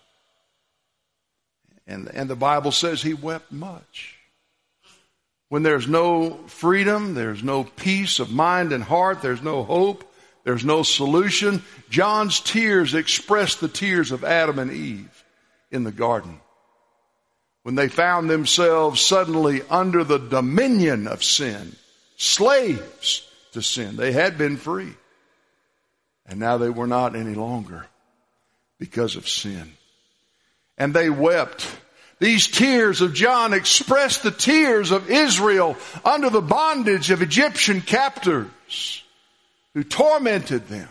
And, 1.88 2.10
and 2.14 2.30
the 2.30 2.36
Bible 2.36 2.72
says 2.72 3.02
he 3.02 3.14
wept 3.14 3.52
much. 3.52 4.17
When 5.50 5.64
there's 5.64 5.88
no 5.88 6.32
freedom, 6.48 7.14
there's 7.14 7.44
no 7.44 7.64
peace 7.64 8.20
of 8.20 8.32
mind 8.32 8.74
and 8.74 8.84
heart, 8.84 9.22
there's 9.22 9.42
no 9.42 9.64
hope, 9.64 10.04
there's 10.44 10.66
no 10.66 10.84
solution. 10.84 11.64
John's 11.90 12.40
tears 12.40 12.94
express 12.94 13.56
the 13.56 13.68
tears 13.68 14.12
of 14.12 14.24
Adam 14.24 14.60
and 14.60 14.72
Eve 14.72 15.24
in 15.72 15.84
the 15.84 15.92
garden. 15.92 16.40
When 17.64 17.76
they 17.76 17.90
found 17.90 18.30
themselves 18.30 19.02
suddenly 19.02 19.62
under 19.70 20.04
the 20.04 20.20
dominion 20.20 21.08
of 21.08 21.24
sin, 21.24 21.76
slaves 22.16 23.28
to 23.54 23.62
sin. 23.62 23.96
They 23.96 24.12
had 24.12 24.38
been 24.38 24.58
free. 24.58 24.94
And 26.26 26.40
now 26.40 26.58
they 26.58 26.70
were 26.70 26.88
not 26.88 27.16
any 27.16 27.36
longer 27.36 27.86
because 28.80 29.16
of 29.16 29.28
sin. 29.28 29.74
And 30.78 30.94
they 30.94 31.10
wept. 31.10 31.68
These 32.20 32.48
tears 32.48 33.02
of 33.02 33.14
John 33.14 33.54
expressed 33.54 34.24
the 34.24 34.32
tears 34.32 34.92
of 34.92 35.10
Israel 35.10 35.78
under 36.04 36.30
the 36.30 36.42
bondage 36.42 37.12
of 37.12 37.22
Egyptian 37.22 37.82
captors 37.82 39.04
who 39.74 39.84
tormented 39.84 40.68
them 40.68 40.90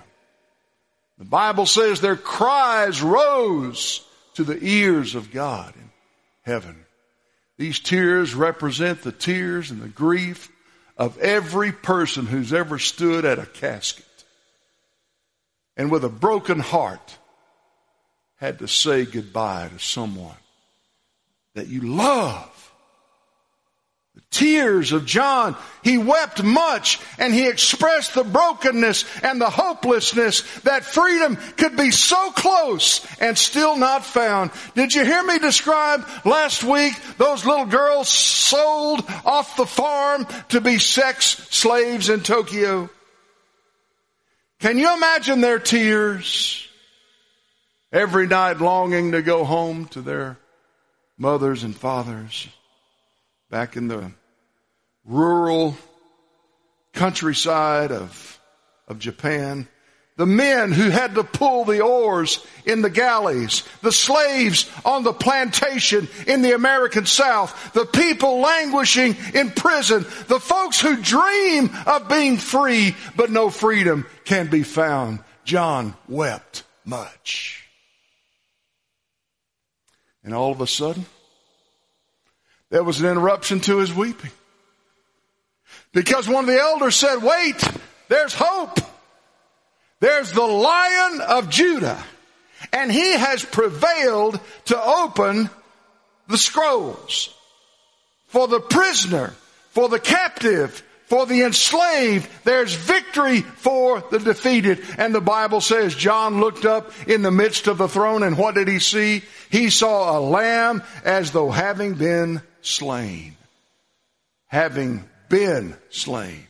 The 1.19 1.25
Bible 1.25 1.67
says 1.67 2.01
their 2.01 2.17
cries 2.17 3.03
rose 3.03 4.07
to 4.35 4.45
the 4.45 4.59
ears 4.63 5.15
of 5.15 5.33
God 5.33 5.75
in 5.75 5.91
heaven. 6.43 6.77
These 7.59 7.81
tears 7.81 8.35
represent 8.35 9.03
the 9.03 9.13
tears 9.13 9.71
and 9.71 9.81
the 9.81 9.89
grief 9.89 10.53
of 10.97 11.19
every 11.19 11.73
person 11.73 12.27
who's 12.27 12.53
ever 12.53 12.79
stood 12.79 13.25
at 13.25 13.39
a 13.39 13.47
casket 13.47 14.05
and 15.77 15.91
with 15.91 16.05
a 16.05 16.09
broken 16.09 16.61
heart 16.61 17.19
had 18.37 18.61
to 18.61 18.69
say 18.69 19.05
goodbye 19.05 19.69
to 19.73 19.79
someone 19.79 20.37
that 21.57 21.69
you 21.69 21.81
love. 21.81 22.53
The 24.15 24.23
tears 24.31 24.93
of 24.93 25.05
John, 25.05 25.57
he 25.83 25.99
wept 25.99 26.43
much 26.43 27.01
and 27.19 27.35
he 27.35 27.49
expressed 27.49 28.15
the 28.15 28.25
brokenness 28.25 29.05
and 29.23 29.41
the 29.41 29.51
hopelessness 29.51 30.43
that 30.61 30.85
freedom 30.85 31.37
could 31.57 31.77
be 31.77 31.91
so 31.91 32.31
close 32.33 33.05
and 33.21 33.37
still 33.37 33.77
not 33.77 34.05
found. 34.05 34.53
Did 34.75 34.95
you 34.95 35.05
hear 35.05 35.23
me 35.23 35.39
describe 35.39 36.07
last 36.25 36.63
week 36.63 36.95
those 37.19 37.45
little 37.45 37.67
girls 37.67 38.09
sold 38.09 39.05
off 39.25 39.57
the 39.57 39.67
farm 39.67 40.27
to 40.51 40.61
be 40.61 40.79
sex 40.79 41.27
slaves 41.51 42.09
in 42.09 42.21
Tokyo? 42.21 42.89
Can 44.61 44.79
you 44.79 44.95
imagine 44.95 45.41
their 45.41 45.59
tears? 45.59 46.67
Every 47.93 48.27
night 48.27 48.61
longing 48.61 49.13
to 49.13 49.23
go 49.23 49.45
home 49.45 49.87
to 49.89 50.03
their 50.03 50.39
mothers 51.19 51.63
and 51.63 51.77
fathers 51.77 52.49
back 53.51 53.77
in 53.77 53.89
the 53.89 54.11
rural 55.05 55.77
countryside 56.93 57.93
of, 57.93 58.41
of 58.89 58.99
Japan. 58.99 59.69
The 60.17 60.27
men 60.27 60.73
who 60.73 60.89
had 60.89 61.15
to 61.17 61.25
pull 61.25 61.67
the 61.67 61.83
oars 61.83 62.45
in 62.65 62.81
the 62.81 62.89
galleys, 62.89 63.65
the 63.83 63.93
slaves 63.93 64.71
on 64.83 65.05
the 65.05 65.13
plantation 65.13 66.09
in 66.27 66.41
the 66.41 66.55
American 66.55 67.05
South, 67.05 67.75
the 67.75 67.85
people 67.85 68.41
languishing 68.41 69.15
in 69.35 69.51
prison, 69.51 70.07
the 70.29 70.41
folks 70.41 70.81
who 70.81 71.03
dream 71.03 71.71
of 71.87 72.09
being 72.09 72.39
free, 72.39 72.97
but 73.15 73.31
no 73.31 73.51
freedom 73.51 74.07
can 74.25 74.47
be 74.49 74.63
found. 74.63 75.19
John 75.45 75.95
wept 76.09 76.65
much. 76.87 77.66
And 80.27 80.35
all 80.35 80.53
of 80.53 80.61
a 80.61 80.67
sudden, 80.67 81.07
there 82.69 82.85
was 82.85 83.01
an 83.01 83.07
interruption 83.07 83.61
to 83.61 83.79
his 83.79 83.95
weeping. 83.95 84.33
Because 85.93 86.29
one 86.29 86.45
of 86.45 86.55
the 86.55 86.61
elders 86.61 86.97
said, 86.97 87.23
wait, 87.23 87.63
there's 88.09 88.35
hope. 88.35 88.79
There's 90.01 90.33
the 90.33 90.43
lion 90.43 91.23
of 91.23 91.49
Judah 91.49 92.05
and 92.73 92.91
he 92.91 93.13
has 93.13 93.45
prevailed 93.45 94.41
to 94.67 94.83
open 94.83 95.51
the 96.29 96.39
scrolls 96.39 97.35
for 98.27 98.49
the 98.49 98.61
prisoner, 98.61 99.35
for 99.71 99.89
the 99.89 100.01
captive, 100.01 100.83
for 101.07 101.25
the 101.27 101.43
enslaved. 101.43 102.29
There's 102.45 102.75
victory 102.75 103.41
for 103.41 104.03
the 104.11 104.19
defeated. 104.19 104.83
And 104.99 105.15
the 105.15 105.21
Bible 105.21 105.61
says 105.61 105.95
John 105.95 106.41
looked 106.41 106.65
up 106.65 106.93
in 107.09 107.23
the 107.23 107.31
midst 107.31 107.67
of 107.67 107.79
the 107.79 107.89
throne 107.89 108.23
and 108.23 108.37
what 108.37 108.55
did 108.55 108.69
he 108.69 108.79
see? 108.79 109.23
He 109.51 109.71
saw 109.71 110.19
a 110.19 110.21
lamb 110.21 110.83
as 111.05 111.31
though 111.31 111.51
having 111.51 111.95
been 111.95 112.43
slain. 112.61 113.37
Having 114.49 115.05
been 115.29 115.77
slain. 115.91 116.47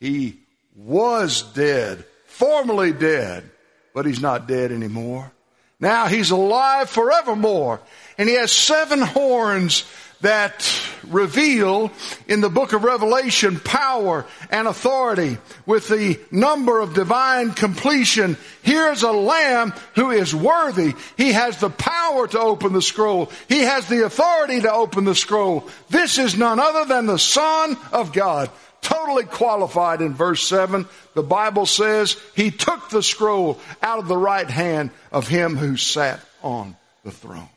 He 0.00 0.40
was 0.74 1.42
dead, 1.42 2.04
formerly 2.26 2.92
dead, 2.92 3.48
but 3.94 4.06
he's 4.06 4.20
not 4.20 4.48
dead 4.48 4.72
anymore. 4.72 5.30
Now 5.78 6.06
he's 6.06 6.30
alive 6.30 6.88
forevermore. 6.88 7.80
And 8.16 8.28
he 8.28 8.36
has 8.36 8.52
seven 8.52 9.00
horns 9.00 9.84
that 10.22 10.72
reveal 11.08 11.90
in 12.26 12.40
the 12.40 12.48
book 12.48 12.72
of 12.72 12.84
Revelation 12.84 13.60
power 13.60 14.24
and 14.50 14.66
authority 14.66 15.36
with 15.66 15.88
the 15.88 16.18
number 16.30 16.80
of 16.80 16.94
divine 16.94 17.52
completion. 17.52 18.36
Here's 18.62 19.02
a 19.02 19.12
lamb 19.12 19.74
who 19.94 20.10
is 20.10 20.34
worthy. 20.34 20.94
He 21.16 21.32
has 21.32 21.58
the 21.58 21.70
power 21.70 22.26
to 22.28 22.40
open 22.40 22.72
the 22.72 22.82
scroll. 22.82 23.30
He 23.48 23.60
has 23.60 23.88
the 23.88 24.04
authority 24.04 24.60
to 24.60 24.72
open 24.72 25.04
the 25.04 25.14
scroll. 25.14 25.68
This 25.90 26.18
is 26.18 26.36
none 26.36 26.58
other 26.58 26.84
than 26.84 27.06
the 27.06 27.18
Son 27.18 27.76
of 27.92 28.12
God. 28.12 28.50
Totally 28.80 29.24
qualified 29.24 30.02
in 30.02 30.14
verse 30.14 30.46
7. 30.48 30.86
The 31.14 31.22
Bible 31.22 31.66
says 31.66 32.16
he 32.34 32.50
took 32.50 32.90
the 32.90 33.02
scroll 33.02 33.60
out 33.80 34.00
of 34.00 34.08
the 34.08 34.16
right 34.16 34.48
hand 34.48 34.90
of 35.12 35.28
him 35.28 35.56
who 35.56 35.76
sat 35.76 36.20
on 36.42 36.76
the 37.04 37.12
throne. 37.12 37.48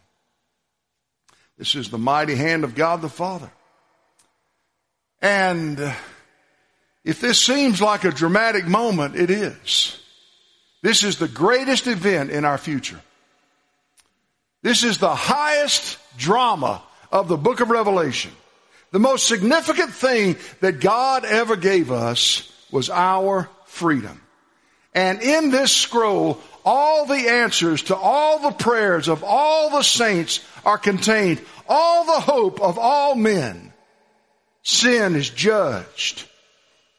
This 1.58 1.76
is 1.76 1.90
the 1.90 1.98
mighty 1.98 2.36
hand 2.36 2.64
of 2.64 2.76
God 2.76 3.02
the 3.02 3.10
Father. 3.10 3.50
And 5.22 5.80
if 7.04 7.22
this 7.22 7.42
seems 7.42 7.82
like 7.82 8.04
a 8.04 8.12
dramatic 8.12 8.66
moment, 8.68 9.16
it 9.16 9.30
is. 9.30 10.00
This 10.82 11.04
is 11.04 11.18
the 11.18 11.28
greatest 11.28 11.88
event 11.88 12.30
in 12.30 12.46
our 12.46 12.58
future. 12.58 13.00
This 14.62 14.84
is 14.84 14.98
the 14.98 15.16
highest 15.16 15.98
drama 16.18 16.82
of 17.12 17.28
the 17.28 17.38
book 17.38 17.60
of 17.60 17.70
Revelation. 17.70 18.32
The 18.92 19.00
most 19.00 19.28
significant 19.28 19.94
thing 19.94 20.38
that 20.62 20.80
God 20.80 21.26
ever 21.26 21.56
gave 21.56 21.92
us 21.92 22.52
was 22.72 22.90
our 22.90 23.50
freedom. 23.66 24.22
And 24.94 25.22
in 25.22 25.52
this 25.52 25.72
scroll, 25.72 26.40
all 26.64 27.06
the 27.06 27.30
answers 27.30 27.84
to 27.84 27.96
all 27.96 28.40
the 28.40 28.52
prayers 28.52 29.08
of 29.08 29.24
all 29.24 29.70
the 29.70 29.84
saints 29.84 30.40
are 30.66 30.78
contained. 30.78 31.42
All 31.70 32.06
the 32.06 32.20
hope 32.20 32.62
of 32.62 32.78
all 32.78 33.16
men. 33.16 33.74
Sin 34.64 35.16
is 35.16 35.30
judged. 35.30 36.28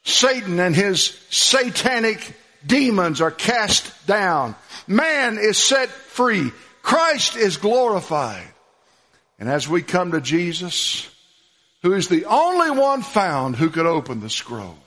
Satan 0.05 0.61
and 0.61 0.75
his 0.75 1.19
satanic 1.31 2.35
demons 2.65 3.21
are 3.21 3.33
cast 3.33 4.07
down. 4.07 4.55
Man 4.87 5.39
is 5.39 5.59
set 5.59 5.89
free. 5.89 6.53
Christ 6.83 7.37
is 7.37 7.57
glorified. 7.57 8.47
And 9.39 9.49
as 9.49 9.69
we 9.69 9.83
come 9.83 10.13
to 10.13 10.21
Jesus, 10.21 11.09
who 11.83 11.93
is 11.93 12.09
the 12.09 12.25
only 12.27 12.71
one 12.71 13.03
found 13.03 13.57
who 13.57 13.69
could 13.69 13.87
open 13.87 14.21
the 14.21 14.31
scroll, 14.31 14.79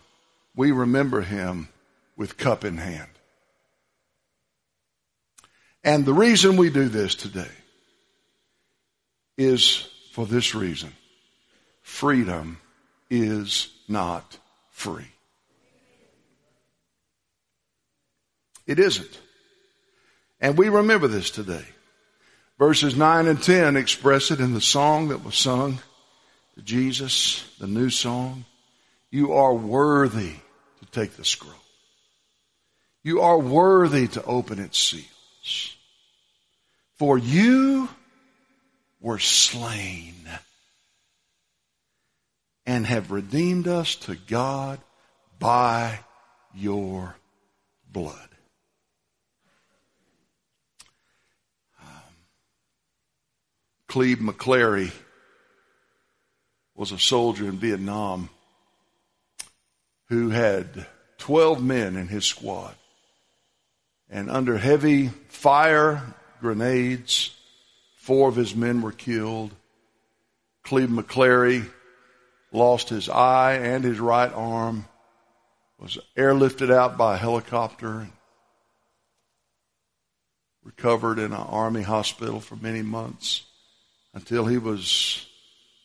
we 0.55 0.71
remember 0.71 1.21
him 1.21 1.67
with 2.15 2.37
cup 2.37 2.65
in 2.65 2.77
hand. 2.77 3.09
And 5.83 6.05
the 6.05 6.13
reason 6.13 6.57
we 6.57 6.69
do 6.69 6.89
this 6.89 7.15
today 7.15 7.47
is 9.39 9.87
for 10.11 10.25
this 10.25 10.53
reason. 10.53 10.91
Freedom 11.81 12.59
is 13.09 13.69
not 13.87 14.37
free. 14.69 15.07
It 18.67 18.77
isn't. 18.77 19.19
And 20.41 20.57
we 20.57 20.69
remember 20.69 21.07
this 21.07 21.31
today. 21.31 21.65
Verses 22.59 22.95
9 22.95 23.27
and 23.27 23.41
10 23.41 23.77
express 23.77 24.29
it 24.29 24.41
in 24.41 24.53
the 24.53 24.61
song 24.61 25.07
that 25.07 25.23
was 25.23 25.35
sung 25.35 25.79
to 26.55 26.61
Jesus, 26.61 27.43
the 27.59 27.67
new 27.67 27.89
song. 27.89 28.45
You 29.09 29.33
are 29.33 29.53
worthy 29.53 30.33
to 30.81 30.85
take 30.91 31.13
the 31.13 31.25
scroll. 31.25 31.53
You 33.01 33.21
are 33.21 33.39
worthy 33.39 34.07
to 34.09 34.23
open 34.25 34.59
its 34.59 34.77
seals. 34.77 35.77
For 36.97 37.17
you 37.17 37.87
were 38.99 39.19
slain 39.19 40.13
and 42.65 42.85
have 42.85 43.11
redeemed 43.11 43.67
us 43.67 43.95
to 43.95 44.15
God 44.15 44.79
by 45.39 45.99
your 46.53 47.15
blood. 47.91 48.29
Um, 51.81 51.87
Clebe 53.87 54.19
McClary 54.19 54.91
was 56.75 56.91
a 56.91 56.99
soldier 56.99 57.45
in 57.45 57.57
Vietnam 57.57 58.29
who 60.09 60.29
had 60.29 60.85
12 61.17 61.63
men 61.63 61.95
in 61.95 62.07
his 62.07 62.25
squad. 62.25 62.75
And 64.09 64.29
under 64.29 64.57
heavy 64.57 65.09
fire, 65.27 66.01
grenades, 66.41 67.35
four 68.09 68.27
of 68.27 68.35
his 68.35 68.55
men 68.55 68.81
were 68.81 68.91
killed. 68.91 69.51
Clebe 70.63 70.89
McClary 70.89 71.69
lost 72.51 72.89
his 72.89 73.07
eye 73.07 73.53
and 73.53 73.83
his 73.83 73.99
right 73.99 74.33
arm, 74.33 74.85
was 75.77 75.99
airlifted 76.17 76.73
out 76.73 76.97
by 76.97 77.13
a 77.13 77.17
helicopter, 77.19 78.07
recovered 80.63 81.19
in 81.19 81.25
an 81.25 81.33
army 81.33 81.83
hospital 81.83 82.39
for 82.39 82.55
many 82.55 82.81
months 82.81 83.43
until 84.15 84.47
he 84.47 84.57
was 84.57 85.27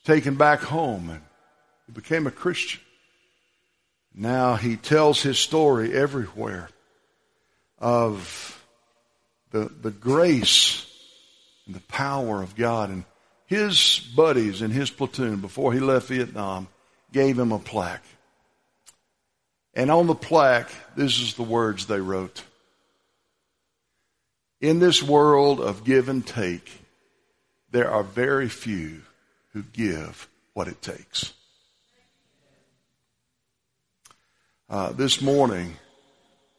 taken 0.04 0.34
back 0.36 0.60
home 0.60 1.10
and 1.10 1.20
he 1.84 1.92
became 1.92 2.26
a 2.26 2.30
Christian. 2.30 2.80
Now 4.14 4.54
he 4.54 4.76
tells 4.76 5.20
his 5.20 5.38
story 5.38 5.92
everywhere 5.92 6.70
of 7.78 8.64
the, 9.50 9.70
the 9.82 9.90
grace 9.90 10.90
and 11.66 11.74
the 11.74 11.80
power 11.80 12.42
of 12.42 12.56
God. 12.56 12.90
And 12.90 13.04
his 13.46 14.00
buddies 14.16 14.62
in 14.62 14.70
his 14.70 14.90
platoon, 14.90 15.40
before 15.40 15.72
he 15.72 15.80
left 15.80 16.08
Vietnam, 16.08 16.68
gave 17.12 17.38
him 17.38 17.52
a 17.52 17.58
plaque. 17.58 18.04
And 19.74 19.90
on 19.90 20.06
the 20.06 20.14
plaque, 20.14 20.70
this 20.96 21.20
is 21.20 21.34
the 21.34 21.42
words 21.42 21.86
they 21.86 22.00
wrote. 22.00 22.42
In 24.60 24.78
this 24.78 25.02
world 25.02 25.60
of 25.60 25.84
give 25.84 26.08
and 26.08 26.26
take, 26.26 26.70
there 27.70 27.90
are 27.90 28.04
very 28.04 28.48
few 28.48 29.02
who 29.52 29.62
give 29.62 30.28
what 30.52 30.68
it 30.68 30.80
takes. 30.80 31.32
Uh, 34.70 34.92
this 34.92 35.20
morning, 35.20 35.76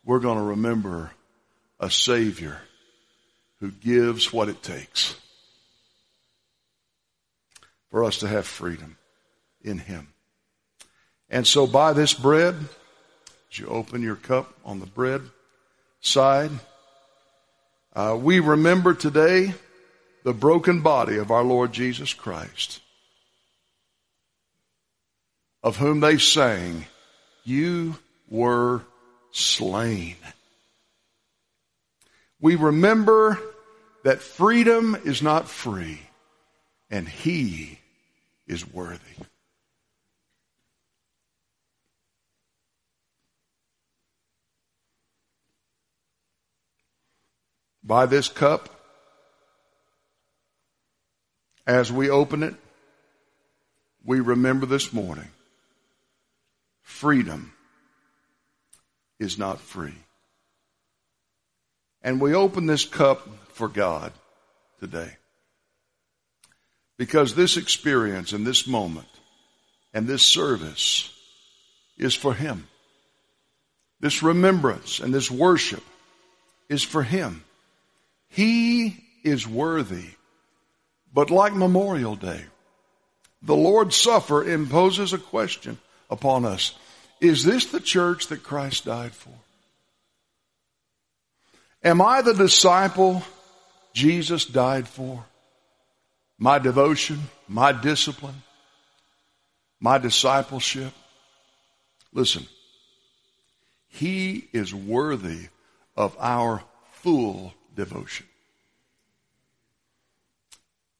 we're 0.04 0.20
going 0.20 0.38
to 0.38 0.44
remember 0.44 1.12
a 1.80 1.89
Savior 1.89 2.60
who 3.60 3.72
gives 3.72 4.34
what 4.34 4.50
it 4.50 4.62
takes 4.62 5.15
for 7.89 8.04
us 8.04 8.18
to 8.20 8.28
have 8.28 8.46
freedom 8.46 8.98
in 9.62 9.78
Him. 9.78 10.10
And 11.30 11.48
so 11.48 11.65
by 11.65 11.94
this 11.94 12.13
bread, 12.13 12.56
as 13.52 13.60
you 13.60 13.68
open 13.68 14.02
your 14.02 14.15
cup 14.15 14.54
on 14.65 14.80
the 14.80 14.86
bread 14.86 15.22
side, 16.02 16.52
uh, 17.96 18.18
we 18.20 18.39
remember 18.39 18.94
today 18.94 19.54
the 20.24 20.34
broken 20.34 20.82
body 20.82 21.18
of 21.18 21.32
our 21.32 21.44
Lord 21.44 21.72
Jesus 21.72 22.13
Christ, 22.13 22.82
of 25.63 25.78
whom 25.78 26.02
they 26.02 26.18
sang, 26.18 26.86
You 27.44 27.96
were 28.30 28.82
slain. 29.32 30.18
We 32.39 32.56
remember 32.56 33.39
that 34.04 34.21
freedom 34.21 34.95
is 35.04 35.21
not 35.21 35.48
free 35.48 36.00
and 36.89 37.08
He 37.08 37.80
is 38.48 38.71
worthy. 38.71 39.00
By 47.84 48.08
this 48.08 48.30
cup, 48.30 48.69
as 51.67 51.91
we 51.91 52.10
open 52.10 52.43
it, 52.43 52.56
we 54.04 54.19
remember 54.19 54.65
this 54.65 54.93
morning 54.93 55.30
freedom 56.82 57.54
is 59.19 59.38
not 59.38 59.60
free. 59.60 60.05
And 62.06 62.22
we 62.22 62.36
open 62.36 62.68
this 62.68 62.86
cup 62.86 63.28
for 63.54 63.68
God 63.68 64.13
today. 64.80 65.18
Because 67.00 67.34
this 67.34 67.58
experience 67.58 68.32
and 68.32 68.46
this 68.46 68.68
moment 68.68 69.08
and 69.91 70.06
this 70.08 70.22
service 70.22 71.12
is 71.98 72.13
for 72.13 72.36
Him. 72.36 72.68
This 74.02 74.22
remembrance 74.22 75.00
and 75.00 75.12
this 75.12 75.32
worship 75.32 75.84
is 76.70 76.84
for 76.84 77.02
Him. 77.02 77.44
He 78.30 79.04
is 79.24 79.48
worthy. 79.48 80.10
But 81.12 81.32
like 81.32 81.56
Memorial 81.56 82.15
Day, 82.15 82.46
the 83.41 83.56
Lord's 83.56 83.96
Supper 83.96 84.44
imposes 84.44 85.12
a 85.12 85.18
question 85.18 85.80
upon 86.12 86.46
us. 86.46 86.78
Is 87.20 87.44
this 87.44 87.65
the 87.65 87.80
church 87.80 88.28
that 88.28 88.44
Christ 88.44 88.86
died 88.86 89.13
for? 89.13 89.34
Am 91.86 92.02
I 92.02 92.24
the 92.24 92.34
disciple 92.34 93.21
Jesus 93.93 94.43
died 94.43 94.88
for? 94.88 95.24
My 96.39 96.58
devotion, 96.58 97.21
my 97.48 97.71
discipline, 97.71 98.41
my 99.80 100.00
discipleship? 100.00 100.91
Listen, 102.12 102.48
He 103.88 104.48
is 104.52 104.74
worthy 104.74 105.48
of 105.95 106.17
our 106.19 106.63
full 106.91 107.54
devotion. 107.76 108.26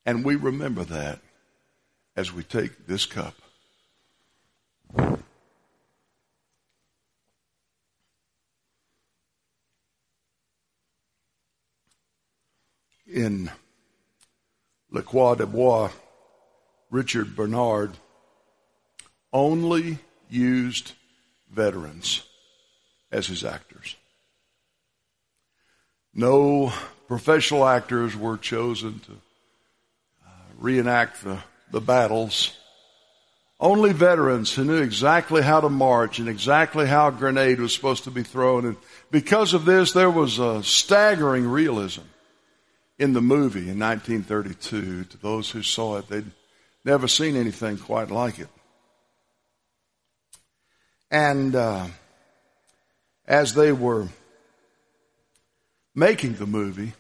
And 0.06 0.24
we 0.24 0.36
remember 0.36 0.84
that 0.84 1.20
as 2.16 2.32
we 2.32 2.44
take 2.44 2.86
this 2.86 3.08
cup. 3.08 3.34
In 13.16 13.50
Le 14.92 15.02
Croix 15.02 15.36
de 15.36 15.46
Bois, 15.46 15.90
Richard 16.92 17.34
Bernard 17.34 17.94
only 19.32 20.00
used 20.30 20.92
veterans 21.50 22.24
as 23.14 23.26
his 23.26 23.46
actors. 23.46 23.96
No 26.14 26.74
professional 27.08 27.66
actors 27.66 28.18
were 28.18 28.38
chosen 28.38 29.00
to 29.00 29.12
uh, 29.14 30.30
reenact 30.58 31.24
the, 31.24 31.40
the 31.72 31.80
battles. 31.80 32.52
Only 33.62 33.94
veterans 33.94 34.54
who 34.54 34.66
knew 34.66 34.82
exactly 34.82 35.42
how 35.42 35.62
to 35.62 35.70
march 35.70 36.20
and 36.20 36.28
exactly 36.28 36.86
how 36.86 37.08
a 37.08 37.14
grenade 37.14 37.62
was 37.62 37.74
supposed 37.74 38.04
to 38.04 38.12
be 38.12 38.24
thrown. 38.24 38.66
And 38.66 38.76
because 39.10 39.54
of 39.54 39.64
this, 39.64 39.94
there 39.94 40.12
was 40.12 40.38
a 40.38 40.62
staggering 40.64 41.48
realism 41.48 42.02
in 42.98 43.14
the 43.14 43.22
movie 43.22 43.70
in 43.70 43.80
1932. 43.80 45.06
To 45.06 45.18
those 45.18 45.52
who 45.52 45.62
saw 45.64 45.98
it, 45.98 46.08
they'd 46.08 46.32
never 46.84 47.08
seen 47.08 47.36
anything 47.36 47.78
quite 47.78 48.12
like 48.12 48.40
it. 48.40 48.50
And 51.12 51.56
uh, 51.56 51.88
as 53.28 53.54
they 53.54 53.72
were 53.72 54.08
making 55.94 56.36
the 56.36 56.46
movie, 56.46 56.94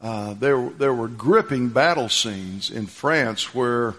uh, 0.00 0.34
there, 0.34 0.68
there 0.70 0.94
were 0.94 1.08
gripping 1.08 1.68
battle 1.68 2.08
scenes 2.08 2.70
in 2.70 2.86
France 2.86 3.54
where 3.54 3.94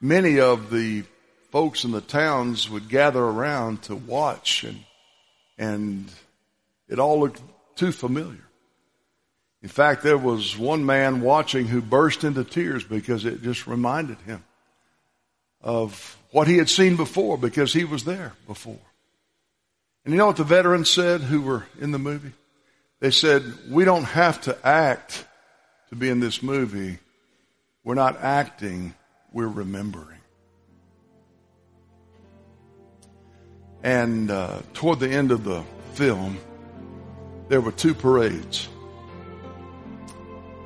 many 0.00 0.38
of 0.38 0.70
the 0.70 1.04
folks 1.50 1.84
in 1.84 1.90
the 1.90 2.00
towns 2.00 2.68
would 2.68 2.88
gather 2.88 3.22
around 3.22 3.82
to 3.82 3.96
watch 3.96 4.64
and, 4.64 4.84
and 5.58 6.10
it 6.88 6.98
all 6.98 7.20
looked 7.20 7.40
too 7.76 7.92
familiar. 7.92 8.44
In 9.62 9.68
fact, 9.68 10.02
there 10.02 10.18
was 10.18 10.58
one 10.58 10.84
man 10.84 11.20
watching 11.20 11.66
who 11.66 11.80
burst 11.80 12.24
into 12.24 12.42
tears 12.42 12.82
because 12.82 13.24
it 13.24 13.42
just 13.42 13.66
reminded 13.66 14.18
him 14.22 14.42
of 15.60 16.18
what 16.32 16.48
he 16.48 16.56
had 16.58 16.68
seen 16.68 16.96
before 16.96 17.38
because 17.38 17.72
he 17.72 17.84
was 17.84 18.04
there 18.04 18.32
before. 18.48 18.80
And 20.04 20.12
you 20.12 20.18
know 20.18 20.26
what 20.26 20.36
the 20.36 20.44
veterans 20.44 20.90
said 20.90 21.20
who 21.20 21.42
were 21.42 21.66
in 21.80 21.92
the 21.92 21.98
movie? 21.98 22.32
They 22.98 23.12
said, 23.12 23.44
we 23.70 23.84
don't 23.84 24.04
have 24.04 24.40
to 24.42 24.66
act 24.66 25.24
to 25.90 25.96
be 25.96 26.08
in 26.08 26.18
this 26.18 26.42
movie. 26.42 26.98
We're 27.84 27.94
not 27.94 28.20
acting, 28.20 28.94
we're 29.32 29.46
remembering. 29.46 30.18
And 33.84 34.30
uh, 34.30 34.62
toward 34.74 35.00
the 35.00 35.10
end 35.10 35.30
of 35.30 35.44
the 35.44 35.62
film, 35.94 36.38
there 37.48 37.60
were 37.60 37.72
two 37.72 37.94
parades. 37.94 38.68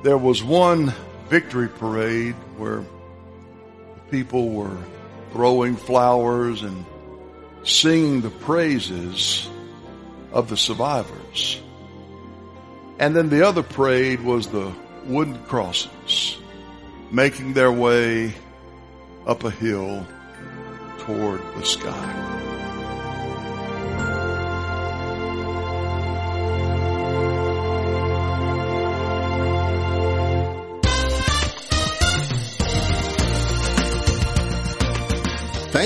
There 0.07 0.17
was 0.17 0.41
one 0.41 0.93
victory 1.27 1.67
parade 1.67 2.35
where 2.55 2.85
people 4.09 4.51
were 4.51 4.77
throwing 5.33 5.75
flowers 5.75 6.63
and 6.63 6.85
singing 7.63 8.21
the 8.21 8.29
praises 8.29 9.49
of 10.31 10.47
the 10.47 10.55
survivors. 10.55 11.61
And 12.99 13.17
then 13.17 13.27
the 13.27 13.45
other 13.45 13.63
parade 13.63 14.21
was 14.21 14.47
the 14.47 14.71
wooden 15.03 15.43
crosses 15.43 16.37
making 17.11 17.51
their 17.51 17.73
way 17.73 18.33
up 19.25 19.43
a 19.43 19.51
hill 19.51 20.07
toward 20.99 21.41
the 21.57 21.65
sky. 21.65 22.36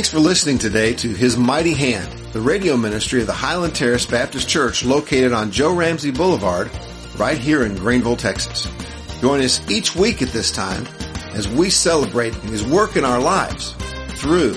Thanks 0.02 0.10
for 0.10 0.20
listening 0.20 0.58
today 0.58 0.96
to 0.96 1.10
His 1.10 1.38
Mighty 1.38 1.76
Hand, 1.76 2.12
the 2.34 2.42
radio 2.42 2.76
ministry 2.76 3.22
of 3.22 3.28
the 3.28 3.34
Highland 3.34 3.76
Terrace 3.76 4.04
Baptist 4.04 4.50
Church 4.50 4.84
located 4.84 5.32
on 5.32 5.52
Joe 5.52 5.76
Ramsey 5.76 6.10
Boulevard 6.10 6.72
right 7.18 7.38
here 7.38 7.66
in 7.66 7.76
Greenville, 7.76 8.16
Texas. 8.16 8.68
Join 9.22 9.44
us 9.44 9.62
each 9.70 9.96
week 9.96 10.24
at 10.24 10.30
this 10.30 10.52
time 10.52 10.88
as 11.36 11.48
we 11.48 11.70
celebrate 11.70 12.34
His 12.34 12.66
work 12.66 12.96
in 12.96 13.06
our 13.06 13.20
lives 13.20 13.74
through 14.20 14.56